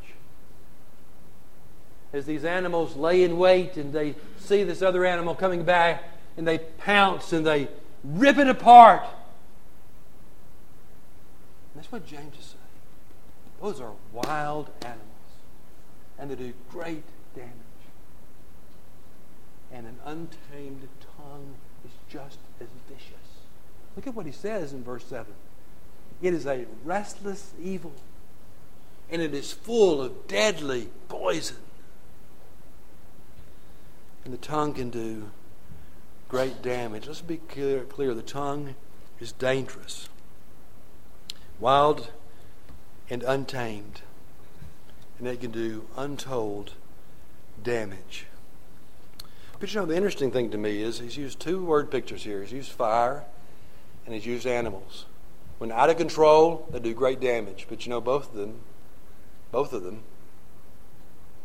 As 2.14 2.26
these 2.26 2.44
animals 2.44 2.96
lay 2.96 3.24
in 3.24 3.38
wait 3.38 3.78
and 3.78 3.94
they 3.94 4.16
see 4.40 4.64
this 4.64 4.82
other 4.82 5.06
animal 5.06 5.36
coming 5.36 5.64
back 5.64 6.04
and 6.36 6.48
they 6.48 6.58
pounce 6.58 7.34
and 7.34 7.46
they 7.46 7.68
rip 8.04 8.38
it 8.38 8.48
apart. 8.48 9.04
And 11.74 11.82
that's 11.82 11.92
what 11.92 12.06
James 12.06 12.38
is 12.38 12.46
saying. 12.46 12.58
Those 13.62 13.82
are 13.82 13.92
wild 14.12 14.70
animals 14.82 15.04
and 16.20 16.32
they 16.32 16.36
do 16.36 16.54
great 16.72 17.04
damage. 17.36 17.52
And 19.72 19.86
an 19.86 19.98
untamed 20.06 20.88
just 22.10 22.40
as 22.60 22.68
vicious. 22.88 23.12
Look 23.96 24.08
at 24.08 24.16
what 24.16 24.26
he 24.26 24.32
says 24.32 24.74
in 24.74 24.84
verse 24.84 25.06
7. 25.06 25.26
It 26.22 26.34
is 26.34 26.46
a 26.46 26.66
restless 26.84 27.54
evil, 27.62 27.94
and 29.10 29.22
it 29.22 29.34
is 29.34 29.54
full 29.54 30.02
of 30.02 30.28
deadly 30.28 30.90
poison. 31.08 31.58
And 34.26 34.34
the 34.34 34.38
tongue 34.38 34.74
can 34.74 34.90
do 34.90 35.32
great 36.28 36.62
damage. 36.62 37.08
Let's 37.08 37.22
be 37.22 37.38
clear, 37.38 37.84
clear. 37.84 38.14
the 38.14 38.22
tongue 38.22 38.76
is 39.20 39.32
dangerous, 39.32 40.10
wild 41.60 42.12
and 43.10 43.24
untamed 43.24 44.02
and 45.20 45.28
it 45.28 45.42
can 45.42 45.52
do 45.52 45.88
untold 45.96 46.74
damage. 47.62 48.26
But 49.60 49.74
you 49.74 49.80
know, 49.80 49.86
the 49.86 49.96
interesting 49.96 50.32
thing 50.32 50.52
to 50.52 50.58
me 50.58 50.82
is 50.82 51.00
he's 51.00 51.18
used 51.18 51.40
two 51.40 51.64
word 51.64 51.90
pictures 51.90 52.24
here. 52.24 52.42
He's 52.42 52.52
used 52.52 52.72
fire 52.72 53.24
and 54.06 54.14
he's 54.14 54.26
used 54.26 54.46
animals. 54.46 55.06
When 55.58 55.72
out 55.72 55.90
of 55.90 55.98
control, 55.98 56.68
they 56.72 56.80
do 56.80 56.94
great 56.94 57.20
damage. 57.20 57.66
But 57.68 57.86
you 57.86 57.90
know, 57.90 58.02
both 58.02 58.30
of 58.30 58.36
them, 58.36 58.60
both 59.52 59.74
of 59.74 59.84
them, 59.84 60.04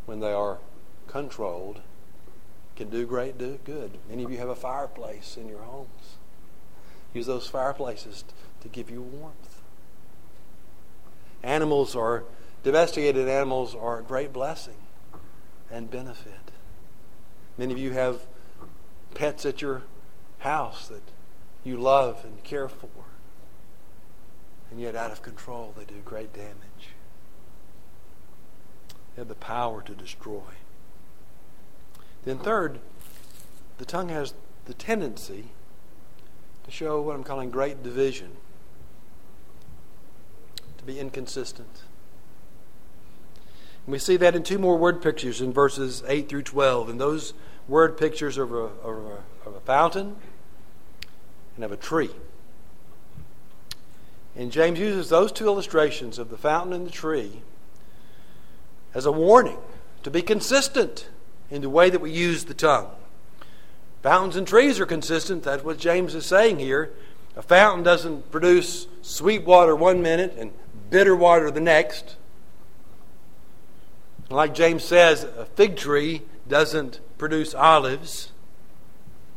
when 0.05 0.21
they 0.21 0.33
are 0.33 0.59
controlled, 1.07 1.81
can 2.77 2.91
do 2.91 3.07
great 3.07 3.39
do 3.39 3.59
good. 3.65 3.99
Many 4.09 4.25
of 4.25 4.31
you 4.31 4.39
have 4.39 4.49
a 4.49 4.55
fireplace 4.55 5.37
in 5.37 5.49
your 5.49 5.63
homes. 5.63 6.17
Use 7.15 7.27
those 7.27 7.47
fireplaces 7.47 8.25
to 8.61 8.69
give 8.69 8.91
you 8.91 9.03
warmth. 9.03 9.63
Animals 11.43 11.97
are 11.97 12.25
Domesticated 12.63 13.29
animals 13.29 13.75
are 13.75 13.99
a 13.99 14.03
great 14.03 14.33
blessing 14.33 14.77
and 15.71 15.91
benefit. 15.91 16.42
Many 17.59 17.73
of 17.73 17.79
you 17.79 17.93
have 17.93 18.27
pets 19.15 19.45
at 19.45 19.61
your 19.61 19.83
house 20.39 20.89
that 20.89 21.03
you 21.65 21.77
love 21.77 22.25
and 22.25 22.43
care 22.43 22.69
for, 22.69 22.89
and 24.71 24.81
yet 24.81 24.97
out 24.97 25.13
of 25.13 25.23
control, 25.23 25.75
they 25.77 25.85
do 25.85 26.01
great 26.05 26.33
damage. 26.33 26.95
They 29.15 29.21
have 29.21 29.29
the 29.29 29.35
power 29.35 29.83
to 29.83 29.95
destroy. 29.95 30.41
Then, 32.25 32.39
third, 32.39 32.81
the 33.79 33.85
tongue 33.85 34.09
has 34.09 34.35
the 34.65 34.75
tendency 34.75 35.51
to 36.65 36.71
show 36.71 37.01
what 37.03 37.15
I'm 37.15 37.25
calling 37.25 37.51
great 37.51 37.83
division, 37.83 38.37
to 40.79 40.85
be 40.85 40.99
inconsistent. 40.99 41.83
And 43.87 43.93
we 43.93 43.99
see 43.99 44.17
that 44.17 44.35
in 44.35 44.43
two 44.43 44.59
more 44.59 44.77
word 44.77 45.03
pictures 45.03 45.41
in 45.41 45.53
verses 45.53 46.03
8 46.07 46.29
through 46.29 46.43
12. 46.43 46.89
And 46.89 47.01
those 47.01 47.35
word 47.67 47.97
pictures 47.97 48.39
are 48.39 48.45
of 48.45 48.53
a, 48.53 48.57
of 48.57 49.07
a, 49.07 49.49
of 49.49 49.55
a 49.57 49.61
fountain 49.61 50.17
and 51.57 51.65
of 51.65 51.73
a 51.73 51.77
tree. 51.77 52.11
And 54.37 54.51
James 54.51 54.79
uses 54.79 55.09
those 55.09 55.33
two 55.33 55.47
illustrations 55.47 56.19
of 56.19 56.31
the 56.31 56.39
fountain 56.39 56.73
and 56.73 56.87
the 56.87 56.91
tree 56.91 57.43
as 58.95 59.05
a 59.05 59.13
warning 59.13 59.59
to 60.03 60.11
be 60.11 60.23
consistent 60.23 61.09
in 61.51 61.63
the 61.63 61.69
way 61.69 61.91
that 61.91 62.01
we 62.01 62.11
use 62.11 62.45
the 62.45 62.55
tongue. 62.55 62.91
Fountains 64.03 64.37
and 64.37 64.47
trees 64.47 64.81
are 64.81 64.87
consistent. 64.87 65.43
That's 65.43 65.63
what 65.63 65.79
James 65.79 66.15
is 66.15 66.27
saying 66.27 66.59
here. 66.59 66.93
A 67.37 67.43
fountain 67.43 67.85
doesn't 67.85 68.31
produce 68.31 68.87
sweet 69.01 69.45
water 69.45 69.77
one 69.77 70.03
minute 70.03 70.35
and 70.37 70.53
bitter 70.91 71.15
water 71.15 71.51
the 71.51 71.61
next. 71.61 72.17
Like 74.33 74.55
James 74.55 74.83
says, 74.83 75.25
a 75.25 75.45
fig 75.45 75.77
tree 75.77 76.23
doesn't 76.49 77.01
produce 77.19 77.55
olives. 77.55 78.33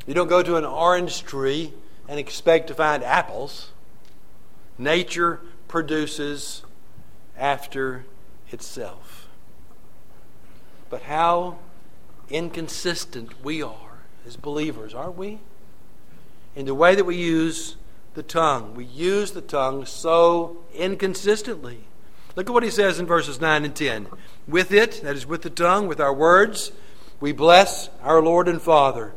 You 0.08 0.14
don't 0.14 0.28
go 0.28 0.42
to 0.42 0.56
an 0.56 0.66
orange 0.66 1.24
tree 1.24 1.74
and 2.08 2.18
expect 2.18 2.68
to 2.68 2.74
find 2.74 3.04
apples. 3.04 3.72
Nature 4.78 5.42
produces 5.68 6.64
after 7.38 8.06
itself. 8.52 9.28
But 10.90 11.04
how 11.04 11.58
inconsistent 12.30 13.44
we 13.44 13.62
are 13.62 14.00
as 14.26 14.38
believers, 14.38 14.94
aren't 14.94 15.18
we? 15.18 15.40
In 16.56 16.66
the 16.66 16.76
way 16.76 16.96
that 16.96 17.04
we 17.04 17.18
use 17.18 17.76
the 18.14 18.24
tongue. 18.24 18.76
We 18.76 18.86
use 18.86 19.32
the 19.32 19.42
tongue 19.42 19.86
so 19.86 20.58
inconsistently. 20.74 21.86
Look 22.36 22.50
at 22.50 22.54
what 22.54 22.64
he 22.64 22.70
says 22.70 23.00
in 23.00 23.06
verses 23.06 23.40
9 23.40 23.64
and 23.64 23.76
10. 23.76 24.08
With 24.48 24.72
it, 24.72 25.02
that 25.04 25.16
is 25.16 25.26
with 25.26 25.42
the 25.42 25.50
tongue, 25.50 25.88
with 25.88 26.02
our 26.02 26.14
words, 26.14 26.72
we 27.20 27.32
bless 27.32 27.90
our 28.04 28.22
Lord 28.22 28.48
and 28.48 28.62
Father. 28.62 29.14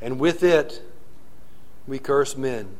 And 0.00 0.20
with 0.20 0.42
it, 0.42 0.82
we 1.86 1.98
curse 1.98 2.36
men 2.36 2.76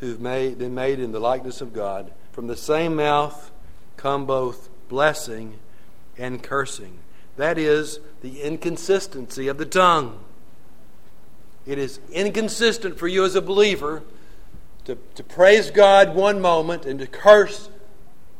who've 0.00 0.20
made, 0.20 0.58
been 0.58 0.74
made 0.74 1.00
in 1.00 1.12
the 1.12 1.20
likeness 1.20 1.60
of 1.60 1.72
God. 1.72 2.12
From 2.32 2.46
the 2.46 2.56
same 2.56 2.96
mouth 2.96 3.50
come 3.96 4.26
both 4.26 4.68
blessing 4.88 5.58
and 6.16 6.42
cursing. 6.42 6.98
That 7.36 7.58
is 7.58 8.00
the 8.22 8.42
inconsistency 8.42 9.48
of 9.48 9.58
the 9.58 9.66
tongue. 9.66 10.20
It 11.66 11.78
is 11.78 11.98
inconsistent 12.12 12.98
for 12.98 13.08
you 13.08 13.24
as 13.24 13.34
a 13.34 13.42
believer 13.42 14.02
to, 14.86 14.96
to 15.16 15.24
praise 15.24 15.70
God 15.70 16.14
one 16.14 16.40
moment 16.40 16.86
and 16.86 16.98
to 17.00 17.06
curse 17.06 17.68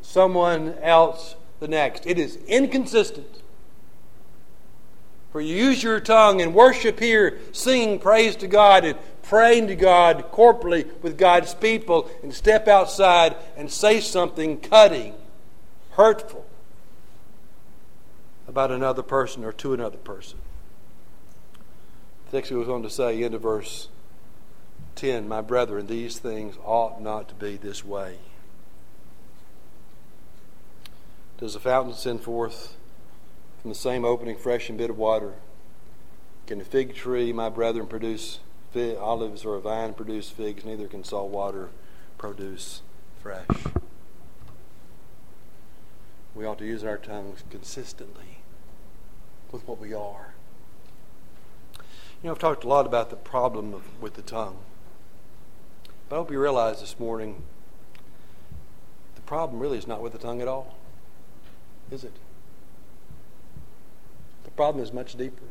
someone 0.00 0.74
else 0.80 1.34
the 1.60 1.68
next. 1.68 2.06
It 2.06 2.18
is 2.18 2.36
inconsistent. 2.46 3.42
For 5.32 5.40
you 5.40 5.54
use 5.54 5.82
your 5.82 6.00
tongue 6.00 6.40
and 6.40 6.54
worship 6.54 7.00
here, 7.00 7.38
singing 7.52 7.98
praise 7.98 8.36
to 8.36 8.46
God 8.46 8.84
and 8.84 8.96
praying 9.22 9.66
to 9.66 9.76
God 9.76 10.30
corporately 10.32 10.88
with 11.02 11.18
God's 11.18 11.52
people, 11.52 12.08
and 12.22 12.32
step 12.32 12.68
outside 12.68 13.36
and 13.56 13.70
say 13.70 14.00
something 14.00 14.60
cutting, 14.60 15.14
hurtful 15.90 16.46
about 18.46 18.70
another 18.70 19.02
person 19.02 19.44
or 19.44 19.52
to 19.52 19.74
another 19.74 19.98
person. 19.98 20.38
The 22.26 22.38
text 22.38 22.52
goes 22.52 22.68
on 22.68 22.84
to 22.84 22.90
say, 22.90 23.20
into 23.20 23.38
verse 23.38 23.88
10, 24.96 25.28
My 25.28 25.42
brethren, 25.42 25.86
these 25.86 26.18
things 26.18 26.56
ought 26.64 27.00
not 27.00 27.28
to 27.28 27.34
be 27.34 27.56
this 27.56 27.84
way. 27.84 28.16
Does 31.38 31.54
a 31.54 31.60
fountain 31.60 31.92
send 31.92 32.22
forth 32.22 32.76
from 33.60 33.70
the 33.70 33.74
same 33.74 34.06
opening 34.06 34.38
fresh 34.38 34.70
and 34.70 34.78
bitter 34.78 34.94
water? 34.94 35.34
Can 36.46 36.62
a 36.62 36.64
fig 36.64 36.94
tree, 36.94 37.30
my 37.30 37.50
brethren, 37.50 37.86
produce 37.86 38.38
fig, 38.72 38.96
olives 38.96 39.44
or 39.44 39.56
a 39.56 39.60
vine 39.60 39.92
produce 39.92 40.30
figs? 40.30 40.64
Neither 40.64 40.88
can 40.88 41.04
salt 41.04 41.30
water 41.30 41.68
produce 42.16 42.80
fresh. 43.22 43.46
We 46.34 46.46
ought 46.46 46.58
to 46.58 46.66
use 46.66 46.84
our 46.84 46.96
tongues 46.96 47.44
consistently 47.50 48.38
with 49.52 49.66
what 49.68 49.78
we 49.78 49.92
are. 49.92 50.34
You 52.22 52.28
know, 52.28 52.30
I've 52.30 52.38
talked 52.38 52.64
a 52.64 52.68
lot 52.68 52.86
about 52.86 53.10
the 53.10 53.16
problem 53.16 53.74
of, 53.74 54.00
with 54.00 54.14
the 54.14 54.22
tongue. 54.22 54.58
But 56.08 56.16
I 56.16 56.18
hope 56.18 56.30
you 56.30 56.40
realize 56.40 56.80
this 56.80 56.98
morning 56.98 57.42
the 59.14 59.22
problem 59.22 59.60
really 59.60 59.78
is 59.78 59.86
not 59.86 60.02
with 60.02 60.12
the 60.12 60.18
tongue 60.18 60.40
at 60.40 60.48
all 60.48 60.76
is 61.90 62.04
it? 62.04 62.12
The 64.44 64.50
problem 64.50 64.82
is 64.82 64.92
much 64.92 65.16
deeper. 65.16 65.44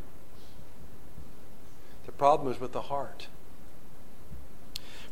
The 2.05 2.11
problem 2.11 2.51
is 2.51 2.59
with 2.59 2.71
the 2.71 2.81
heart. 2.81 3.27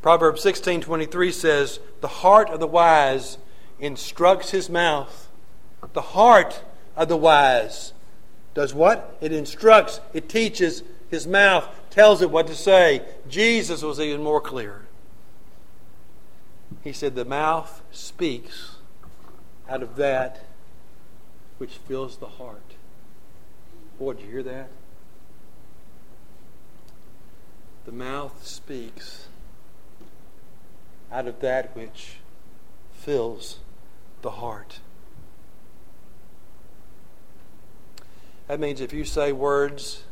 Proverbs 0.01 0.41
16:23 0.41 1.31
says, 1.31 1.79
"The 2.01 2.07
heart 2.07 2.49
of 2.49 2.59
the 2.59 2.67
wise 2.67 3.37
instructs 3.79 4.51
his 4.51 4.69
mouth. 4.69 5.29
The 5.93 6.01
heart 6.01 6.63
of 6.95 7.07
the 7.07 7.17
wise 7.17 7.93
does 8.53 8.73
what? 8.73 9.15
It 9.21 9.31
instructs, 9.31 10.01
it 10.13 10.29
teaches 10.29 10.83
his 11.09 11.25
mouth, 11.25 11.67
tells 11.89 12.21
it 12.21 12.29
what 12.29 12.47
to 12.47 12.55
say. 12.55 13.01
Jesus 13.27 13.81
was 13.81 13.99
even 13.99 14.23
more 14.23 14.41
clear. 14.41 14.85
He 16.83 16.91
said, 16.91 17.15
The 17.15 17.25
mouth 17.25 17.81
speaks 17.91 18.75
out 19.69 19.81
of 19.81 19.95
that 19.95 20.45
which 21.57 21.75
fills 21.75 22.17
the 22.17 22.27
heart. 22.27 22.73
Boy, 23.97 24.13
did 24.13 24.25
you 24.25 24.31
hear 24.31 24.43
that? 24.43 24.69
The 27.85 27.91
mouth 27.91 28.45
speaks 28.45 29.27
out 31.11 31.27
of 31.27 31.39
that 31.39 31.75
which 31.75 32.17
fills 32.93 33.59
the 34.21 34.31
heart. 34.31 34.79
That 38.47 38.59
means 38.59 38.81
if 38.81 38.91
you 38.91 39.05
say 39.05 39.31
words 39.31 40.03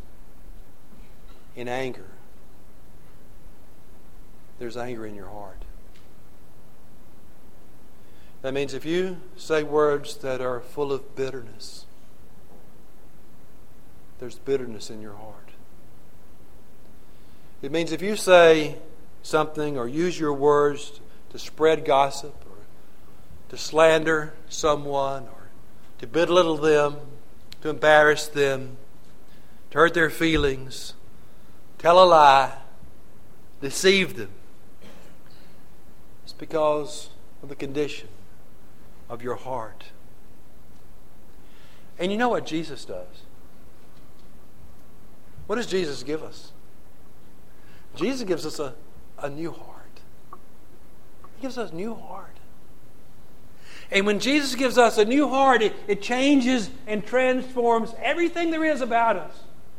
in 1.56 1.68
anger, 1.68 2.08
there's 4.60 4.78
anger 4.78 5.06
in 5.06 5.16
your 5.16 5.28
heart. 5.28 5.64
That 8.42 8.54
means 8.54 8.74
if 8.74 8.86
you 8.86 9.18
say 9.38 9.62
words 9.62 10.18
that 10.18 10.42
are 10.42 10.62
full 10.62 10.92
of 10.92 11.16
bitterness, 11.16 11.86
there's 14.20 14.40
bitterness 14.40 14.90
in 14.90 15.02
your 15.02 15.14
heart. 15.14 15.50
It 17.62 17.72
means 17.72 17.92
if 17.92 18.02
you 18.02 18.16
say 18.16 18.78
something 19.22 19.78
or 19.78 19.88
use 19.88 20.20
your 20.20 20.34
words 20.34 21.00
to 21.30 21.38
spread 21.38 21.86
gossip 21.86 22.36
or 22.50 22.58
to 23.50 23.58
slander 23.58 24.34
someone 24.50 25.24
or 25.24 25.50
to 26.00 26.08
belittle 26.08 26.58
them, 26.58 26.96
to 27.62 27.70
embarrass 27.70 28.28
them, 28.28 28.78
to 29.70 29.78
hurt 29.78 29.94
their 29.94 30.10
feelings, 30.10 30.96
tell 31.78 32.04
a 32.04 32.06
lie, 32.06 32.54
deceive 33.62 34.16
them, 34.16 34.32
it's 36.24 36.34
because 36.34 37.12
of 37.44 37.50
the 37.50 37.56
condition 37.56 38.08
of 39.12 39.22
your 39.22 39.36
heart. 39.36 39.84
And 42.00 42.12
you 42.12 42.18
know 42.18 42.30
what 42.30 42.46
Jesus 42.46 42.86
does? 42.86 43.24
What 45.46 45.58
does 45.58 45.68
Jesus 45.68 46.02
give 46.02 46.24
us? 46.24 46.54
Jesus 47.96 48.24
gives 48.24 48.46
us 48.46 48.58
a, 48.58 48.74
a 49.20 49.30
new 49.30 49.52
heart. 49.52 50.00
He 51.36 51.42
gives 51.42 51.58
us 51.58 51.72
a 51.72 51.76
new 51.76 51.94
heart. 51.94 52.38
And 53.92 54.06
when 54.06 54.20
Jesus 54.20 54.56
gives 54.56 54.78
us 54.78 54.98
a 54.98 55.04
new 55.04 55.28
heart, 55.28 55.62
it, 55.62 55.76
it 55.90 56.02
changes 56.02 56.70
and 56.88 57.06
transforms 57.06 57.94
everything 58.02 58.50
there 58.50 58.64
is 58.64 58.80
about 58.80 59.18
us, 59.18 59.36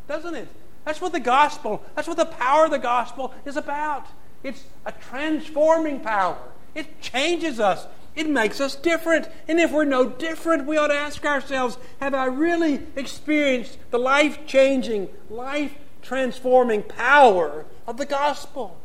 doesn't 0.06 0.34
it? 0.34 0.48
That's 0.84 1.00
what 1.00 1.12
the 1.12 1.20
gospel, 1.20 1.82
that's 1.94 2.06
what 2.06 2.18
the 2.18 2.26
power 2.26 2.66
of 2.66 2.70
the 2.70 2.78
gospel 2.78 3.32
is 3.46 3.56
about. 3.56 4.06
It's 4.42 4.62
a 4.84 4.92
transforming 4.92 6.00
power. 6.00 6.36
It 6.74 7.00
changes 7.00 7.60
us. 7.60 7.86
It 8.14 8.28
makes 8.28 8.60
us 8.60 8.74
different. 8.74 9.28
And 9.48 9.58
if 9.58 9.72
we're 9.72 9.84
no 9.84 10.08
different, 10.08 10.66
we 10.66 10.76
ought 10.76 10.88
to 10.88 10.94
ask 10.94 11.24
ourselves 11.24 11.78
have 12.00 12.14
I 12.14 12.26
really 12.26 12.80
experienced 12.94 13.78
the 13.90 13.98
life 13.98 14.46
changing, 14.46 15.08
life 15.30 15.74
transforming 16.02 16.82
power 16.82 17.64
of 17.86 17.96
the 17.96 18.06
gospel? 18.06 18.78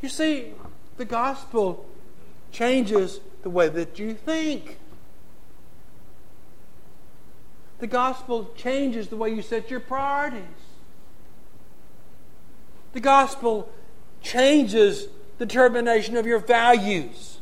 You 0.00 0.08
see, 0.08 0.52
the 0.96 1.04
gospel 1.04 1.86
changes 2.52 3.20
the 3.42 3.50
way 3.50 3.68
that 3.68 3.98
you 3.98 4.14
think. 4.14 4.78
The 7.80 7.86
gospel 7.86 8.50
changes 8.56 9.08
the 9.08 9.16
way 9.16 9.30
you 9.30 9.42
set 9.42 9.70
your 9.70 9.80
priorities. 9.80 10.42
The 12.92 13.00
gospel 13.00 13.70
changes 14.22 15.08
the 15.38 15.46
determination 15.46 16.16
of 16.16 16.26
your 16.26 16.38
values. 16.38 17.39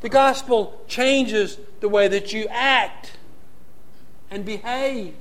The 0.00 0.08
gospel 0.08 0.80
changes 0.88 1.58
the 1.80 1.88
way 1.88 2.08
that 2.08 2.32
you 2.32 2.46
act 2.50 3.12
and 4.30 4.44
behave. 4.44 5.14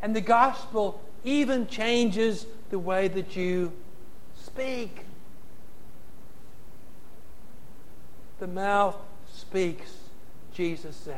And 0.00 0.14
the 0.14 0.20
gospel 0.20 1.02
even 1.24 1.66
changes 1.66 2.46
the 2.70 2.78
way 2.78 3.08
that 3.08 3.34
you 3.36 3.72
speak. 4.42 5.00
The 8.38 8.46
mouth 8.46 8.96
speaks, 9.32 9.92
Jesus 10.52 10.96
says. 10.96 11.16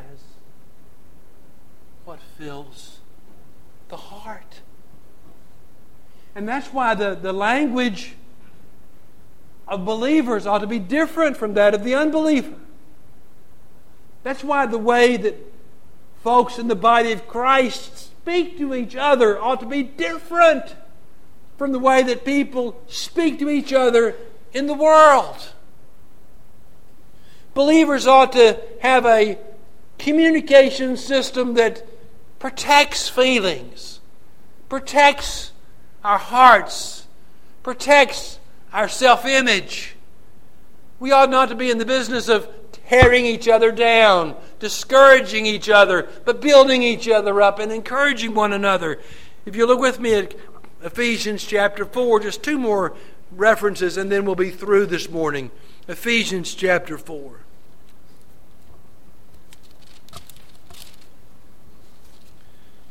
What 2.04 2.20
fills 2.38 3.00
the 3.88 3.96
heart? 3.96 4.60
And 6.34 6.46
that's 6.46 6.68
why 6.68 6.94
the, 6.94 7.14
the 7.14 7.32
language 7.32 8.14
of 9.68 9.84
believers 9.84 10.46
ought 10.46 10.58
to 10.58 10.66
be 10.66 10.78
different 10.78 11.36
from 11.36 11.54
that 11.54 11.74
of 11.74 11.84
the 11.84 11.94
unbeliever. 11.94 12.54
That's 14.22 14.44
why 14.44 14.66
the 14.66 14.78
way 14.78 15.16
that 15.16 15.36
folks 16.22 16.58
in 16.58 16.68
the 16.68 16.76
body 16.76 17.12
of 17.12 17.28
Christ 17.28 17.96
speak 17.98 18.58
to 18.58 18.74
each 18.74 18.96
other 18.96 19.40
ought 19.40 19.60
to 19.60 19.66
be 19.66 19.82
different 19.82 20.74
from 21.56 21.72
the 21.72 21.78
way 21.78 22.02
that 22.02 22.24
people 22.24 22.80
speak 22.86 23.38
to 23.38 23.48
each 23.48 23.72
other 23.72 24.16
in 24.52 24.66
the 24.66 24.74
world. 24.74 25.52
Believers 27.54 28.06
ought 28.06 28.32
to 28.32 28.60
have 28.80 29.06
a 29.06 29.38
communication 29.98 30.96
system 30.96 31.54
that 31.54 31.86
protects 32.38 33.08
feelings, 33.08 34.00
protects 34.68 35.52
our 36.04 36.18
hearts, 36.18 37.06
protects 37.62 38.38
our 38.72 38.88
self 38.88 39.24
image. 39.24 39.96
We 40.98 41.12
ought 41.12 41.30
not 41.30 41.50
to 41.50 41.54
be 41.54 41.70
in 41.70 41.78
the 41.78 41.84
business 41.84 42.28
of 42.28 42.48
tearing 42.88 43.26
each 43.26 43.48
other 43.48 43.70
down, 43.70 44.34
discouraging 44.58 45.44
each 45.44 45.68
other, 45.68 46.08
but 46.24 46.40
building 46.40 46.82
each 46.82 47.08
other 47.08 47.42
up 47.42 47.58
and 47.58 47.70
encouraging 47.70 48.34
one 48.34 48.52
another. 48.52 49.00
If 49.44 49.56
you 49.56 49.66
look 49.66 49.80
with 49.80 50.00
me 50.00 50.14
at 50.14 50.34
Ephesians 50.82 51.44
chapter 51.44 51.84
4. 51.84 52.20
Just 52.20 52.42
two 52.42 52.58
more 52.58 52.94
references, 53.32 53.96
and 53.96 54.10
then 54.10 54.24
we'll 54.24 54.34
be 54.34 54.50
through 54.50 54.86
this 54.86 55.10
morning. 55.10 55.50
Ephesians 55.88 56.54
chapter 56.54 56.96
4. 56.96 57.40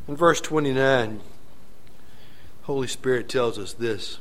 In 0.07 0.15
verse 0.15 0.41
29, 0.41 1.21
Holy 2.63 2.87
Spirit 2.87 3.29
tells 3.29 3.57
us 3.57 3.73
this 3.73 4.19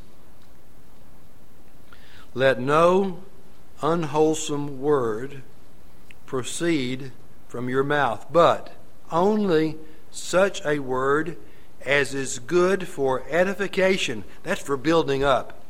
Let 2.35 2.61
no 2.61 3.23
unwholesome 3.81 4.81
word 4.81 5.42
proceed 6.27 7.12
from 7.47 7.68
your 7.68 7.85
mouth, 7.85 8.27
but 8.33 8.75
only 9.12 9.77
such 10.11 10.64
a 10.64 10.81
word 10.81 11.37
as 11.87 12.12
is 12.12 12.40
good 12.40 12.88
for 12.88 13.23
edification. 13.31 14.25
That's 14.42 14.61
for 14.61 14.77
building 14.77 15.23
up, 15.23 15.62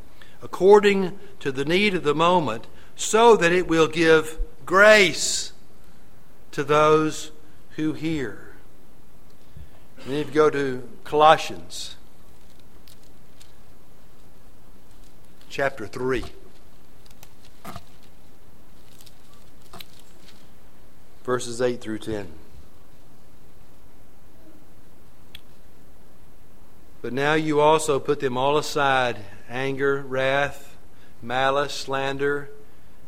according 0.42 1.18
to 1.40 1.52
the 1.52 1.66
need 1.66 1.94
of 1.94 2.02
the 2.02 2.14
moment, 2.14 2.66
so 2.96 3.36
that 3.36 3.52
it 3.52 3.68
will 3.68 3.88
give 3.88 4.38
grace 4.64 5.52
to 6.52 6.64
those 6.64 7.30
who 7.76 7.92
hear. 7.92 8.54
And 9.98 10.12
then 10.12 10.20
if 10.20 10.28
you 10.28 10.34
go 10.34 10.48
to 10.48 10.88
Colossians 11.02 11.96
chapter 15.50 15.86
3. 15.86 16.24
Verses 21.24 21.60
8 21.60 21.80
through 21.80 21.98
10. 21.98 22.28
But 27.02 27.12
now 27.12 27.34
you 27.34 27.60
also 27.60 27.98
put 27.98 28.20
them 28.20 28.36
all 28.36 28.56
aside 28.56 29.18
anger, 29.48 30.02
wrath, 30.02 30.76
malice, 31.20 31.74
slander, 31.74 32.50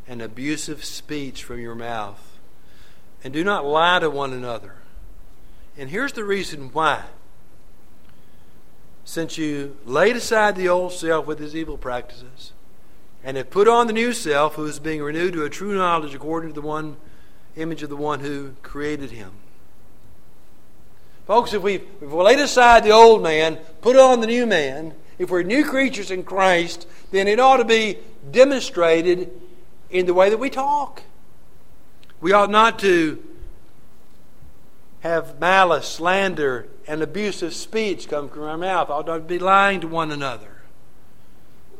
and 0.09 0.21
abusive 0.21 0.85
speech 0.85 1.45
from 1.45 1.61
your 1.61 1.75
mouth. 1.75 2.39
And 3.23 3.33
do 3.33 3.45
not 3.45 3.65
lie 3.65 4.01
to 4.01 4.11
one 4.11 4.33
another 4.33 4.77
and 5.79 5.91
here's 5.91 6.13
the 6.13 6.25
reason 6.25 6.71
why. 6.73 7.05
Since 9.05 9.39
you 9.39 9.77
laid 9.85 10.17
aside 10.17 10.57
the 10.57 10.69
old 10.69 10.93
self 10.93 11.27
with 11.27 11.39
his 11.39 11.55
evil 11.55 11.77
practices, 11.77 12.53
and 13.23 13.37
have 13.37 13.51
put 13.51 13.69
on 13.69 13.87
the 13.87 13.93
new 13.93 14.13
self, 14.13 14.55
who 14.55 14.65
is 14.65 14.79
being 14.79 15.03
renewed 15.03 15.35
to 15.35 15.45
a 15.45 15.51
true 15.51 15.77
knowledge 15.77 16.15
according 16.15 16.51
to 16.51 16.61
the 16.61 16.67
one 16.67 16.97
image 17.57 17.83
of 17.83 17.89
the 17.89 17.97
one 17.97 18.21
who 18.21 18.53
created 18.63 19.11
him. 19.11 19.33
Folks, 21.27 21.53
if 21.53 21.63
we've, 21.63 21.83
if 22.01 22.09
we 22.09 22.23
laid 22.23 22.39
aside 22.39 22.85
the 22.85 22.91
old 22.91 23.23
man, 23.23 23.57
put 23.81 23.97
on 23.97 24.21
the 24.21 24.27
new 24.27 24.47
man, 24.47 24.95
if 25.19 25.31
we're 25.31 25.43
new 25.43 25.65
creatures 25.65 26.11
in 26.11 26.23
Christ, 26.23 26.87
then 27.11 27.27
it 27.27 27.41
ought 27.41 27.57
to 27.57 27.65
be 27.65 27.99
demonstrated 28.31 29.31
in 29.91 30.07
the 30.07 30.15
way 30.15 30.31
that 30.31 30.39
we 30.39 30.51
talk. 30.51 31.03
We 32.21 32.33
ought 32.33 32.51
not 32.51 32.79
to 32.81 33.23
have 35.01 35.41
malice, 35.41 35.89
slander, 35.89 36.69
and 36.87 37.03
abusive 37.03 37.55
speech 37.55 38.09
come 38.09 38.29
from 38.29 38.43
our 38.43 38.59
mouth. 38.59 38.91
Ought 38.91 39.07
not 39.07 39.27
be 39.27 39.39
lying 39.39 39.81
to 39.81 39.89
one 39.89 40.11
another, 40.11 40.63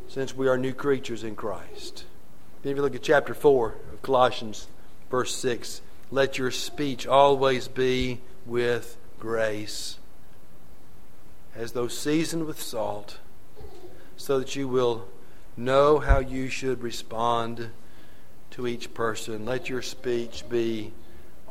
since 0.09 0.35
we 0.35 0.49
are 0.49 0.59
new 0.59 0.73
creatures 0.73 1.23
in 1.23 1.37
Christ. 1.37 2.05
If 2.65 2.77
you 2.77 2.83
look 2.83 2.97
at 2.97 3.03
chapter 3.03 3.33
4 3.33 3.75
of 3.93 4.03
Colossians, 4.03 4.67
verse 5.11 5.35
6, 5.37 5.83
let 6.11 6.39
your 6.39 6.51
speech 6.51 7.07
always 7.07 7.69
be 7.69 8.21
with 8.45 8.97
grace, 9.19 9.99
as 11.55 11.73
though 11.73 11.89
seasoned 11.89 12.47
with 12.47 12.61
salt, 12.61 13.19
so 14.17 14.39
that 14.39 14.55
you 14.55 14.69
will 14.69 15.09
know 15.57 15.99
how 15.99 16.19
you 16.19 16.49
should 16.49 16.83
respond 16.83 17.71
to 18.51 18.67
each 18.67 18.95
person. 18.95 19.45
Let 19.45 19.69
your 19.69 19.83
speech 19.83 20.45
be 20.49 20.93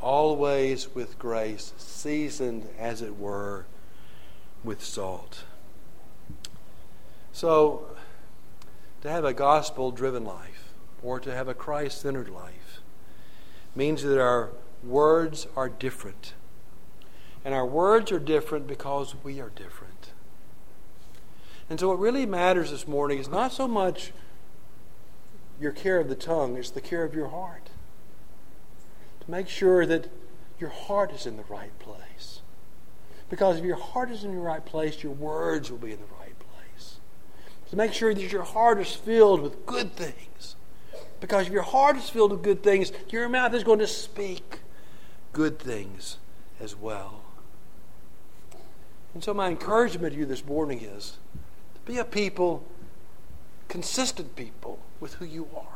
always 0.01 0.93
with 0.93 1.17
grace, 1.19 1.73
seasoned, 1.77 2.67
as 2.79 3.01
it 3.01 3.17
were, 3.17 3.65
with 4.63 4.83
salt. 4.83 5.43
So, 7.31 7.87
to 9.01 9.09
have 9.09 9.25
a 9.25 9.33
gospel 9.33 9.91
driven 9.91 10.23
life, 10.23 10.73
or 11.03 11.19
to 11.19 11.33
have 11.33 11.47
a 11.47 11.53
Christ 11.53 12.01
centered 12.01 12.29
life, 12.29 12.64
means 13.75 14.03
that 14.03 14.19
our 14.19 14.51
words 14.83 15.47
are 15.55 15.69
different. 15.69 16.33
And 17.43 17.53
our 17.53 17.65
words 17.65 18.11
are 18.11 18.19
different 18.19 18.67
because 18.67 19.15
we 19.23 19.39
are 19.39 19.49
different. 19.49 20.11
And 21.69 21.79
so, 21.79 21.89
what 21.89 21.99
really 21.99 22.25
matters 22.25 22.71
this 22.71 22.88
morning 22.88 23.19
is 23.19 23.27
not 23.27 23.51
so 23.51 23.67
much 23.67 24.11
your 25.59 25.71
care 25.71 25.99
of 25.99 26.09
the 26.09 26.15
tongue, 26.15 26.57
it's 26.57 26.69
the 26.69 26.81
care 26.81 27.03
of 27.03 27.13
your 27.13 27.29
heart 27.29 27.69
to 29.25 29.31
make 29.31 29.47
sure 29.47 29.85
that 29.85 30.09
your 30.59 30.69
heart 30.69 31.11
is 31.11 31.25
in 31.25 31.38
the 31.38 31.43
right 31.43 31.77
place. 31.79 32.41
Because 33.29 33.57
if 33.57 33.65
your 33.65 33.77
heart 33.77 34.11
is 34.11 34.23
in 34.23 34.35
the 34.35 34.41
right 34.41 34.63
place, 34.63 35.03
your 35.03 35.13
words 35.13 35.71
will 35.71 35.79
be 35.79 35.91
in 35.91 35.97
the 35.97 36.15
right 36.19 36.38
place. 36.38 36.99
To 37.69 37.75
make 37.75 37.93
sure 37.93 38.13
that 38.13 38.31
your 38.31 38.43
heart 38.43 38.79
is 38.79 38.93
filled 38.93 39.41
with 39.41 39.65
good 39.65 39.95
things. 39.95 40.55
Because 41.19 41.47
if 41.47 41.54
your 41.54 41.63
heart 41.63 41.97
is 41.97 42.10
filled 42.10 42.32
with 42.32 42.43
good 42.43 42.63
things, 42.63 42.91
your 43.10 43.28
mouth 43.30 43.54
is 43.54 43.63
going 43.63 43.80
to 43.80 43.88
speak 43.88 44.60
good 45.34 45.60
things 45.60 46.17
as 46.60 46.75
well. 46.75 47.21
And 49.13 49.23
so, 49.23 49.34
my 49.34 49.47
encouragement 49.47 50.13
to 50.13 50.19
you 50.19 50.25
this 50.25 50.45
morning 50.45 50.82
is 50.82 51.17
to 51.75 51.91
be 51.91 51.97
a 51.97 52.06
people, 52.06 52.65
consistent 53.69 54.36
people 54.36 54.80
with 54.99 55.15
who 55.15 55.25
you 55.25 55.47
are. 55.56 55.75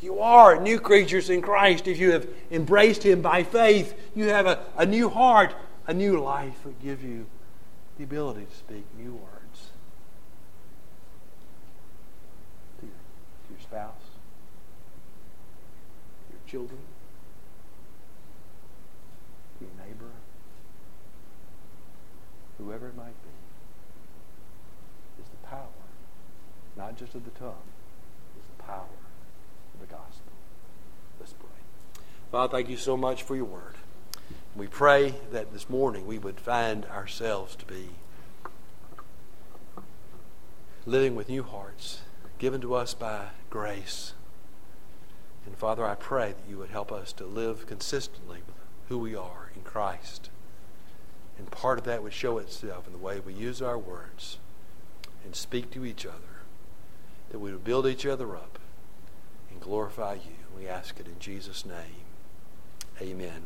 You 0.00 0.20
are 0.20 0.60
new 0.60 0.78
creatures 0.78 1.30
in 1.30 1.40
Christ. 1.40 1.88
If 1.88 1.98
you 1.98 2.12
have 2.12 2.28
embraced 2.50 3.02
Him 3.02 3.22
by 3.22 3.42
faith, 3.42 3.94
you 4.14 4.28
have 4.28 4.46
a, 4.46 4.60
a 4.76 4.84
new 4.84 5.08
heart, 5.08 5.54
a 5.86 5.94
new 5.94 6.20
life 6.20 6.62
that 6.64 6.82
give 6.82 7.02
you 7.02 7.26
the 7.96 8.04
ability 8.04 8.44
to 8.44 8.56
speak 8.56 8.84
new 8.98 9.12
words 9.12 9.70
to 12.80 12.86
your, 12.86 12.92
to 12.92 13.52
your 13.52 13.60
spouse, 13.60 14.05
children, 16.46 16.78
your 19.60 19.70
neighbor, 19.78 20.10
whoever 22.58 22.88
it 22.88 22.96
might 22.96 23.06
be. 23.22 23.30
Is 25.20 25.28
the 25.30 25.48
power, 25.48 25.66
not 26.76 26.96
just 26.98 27.14
of 27.14 27.24
the 27.24 27.30
tongue, 27.30 27.54
is 28.38 28.44
the 28.56 28.62
power 28.62 28.84
of 29.74 29.80
the 29.80 29.86
gospel. 29.86 30.32
Let's 31.18 31.32
pray. 31.32 31.48
Father, 32.30 32.52
thank 32.52 32.68
you 32.68 32.76
so 32.76 32.96
much 32.96 33.22
for 33.22 33.34
your 33.34 33.46
word. 33.46 33.74
We 34.54 34.66
pray 34.66 35.14
that 35.32 35.52
this 35.52 35.68
morning 35.68 36.06
we 36.06 36.18
would 36.18 36.40
find 36.40 36.84
ourselves 36.86 37.56
to 37.56 37.64
be 37.64 37.90
living 40.84 41.14
with 41.14 41.28
new 41.28 41.42
hearts 41.42 42.00
given 42.38 42.60
to 42.60 42.74
us 42.74 42.94
by 42.94 43.28
grace. 43.50 44.12
And 45.46 45.56
Father, 45.56 45.86
I 45.86 45.94
pray 45.94 46.32
that 46.32 46.50
you 46.50 46.58
would 46.58 46.70
help 46.70 46.92
us 46.92 47.12
to 47.14 47.24
live 47.24 47.66
consistently 47.66 48.40
with 48.46 48.56
who 48.88 48.98
we 48.98 49.14
are 49.14 49.50
in 49.54 49.62
Christ. 49.62 50.30
And 51.38 51.50
part 51.50 51.78
of 51.78 51.84
that 51.84 52.02
would 52.02 52.12
show 52.12 52.38
itself 52.38 52.86
in 52.86 52.92
the 52.92 52.98
way 52.98 53.20
we 53.20 53.32
use 53.32 53.62
our 53.62 53.78
words 53.78 54.38
and 55.24 55.34
speak 55.34 55.70
to 55.72 55.84
each 55.84 56.04
other, 56.04 56.42
that 57.30 57.38
we 57.38 57.52
would 57.52 57.64
build 57.64 57.86
each 57.86 58.06
other 58.06 58.36
up 58.36 58.58
and 59.50 59.60
glorify 59.60 60.14
you. 60.14 60.36
We 60.56 60.66
ask 60.66 60.98
it 60.98 61.06
in 61.06 61.18
Jesus' 61.18 61.64
name. 61.64 62.04
Amen. 63.00 63.42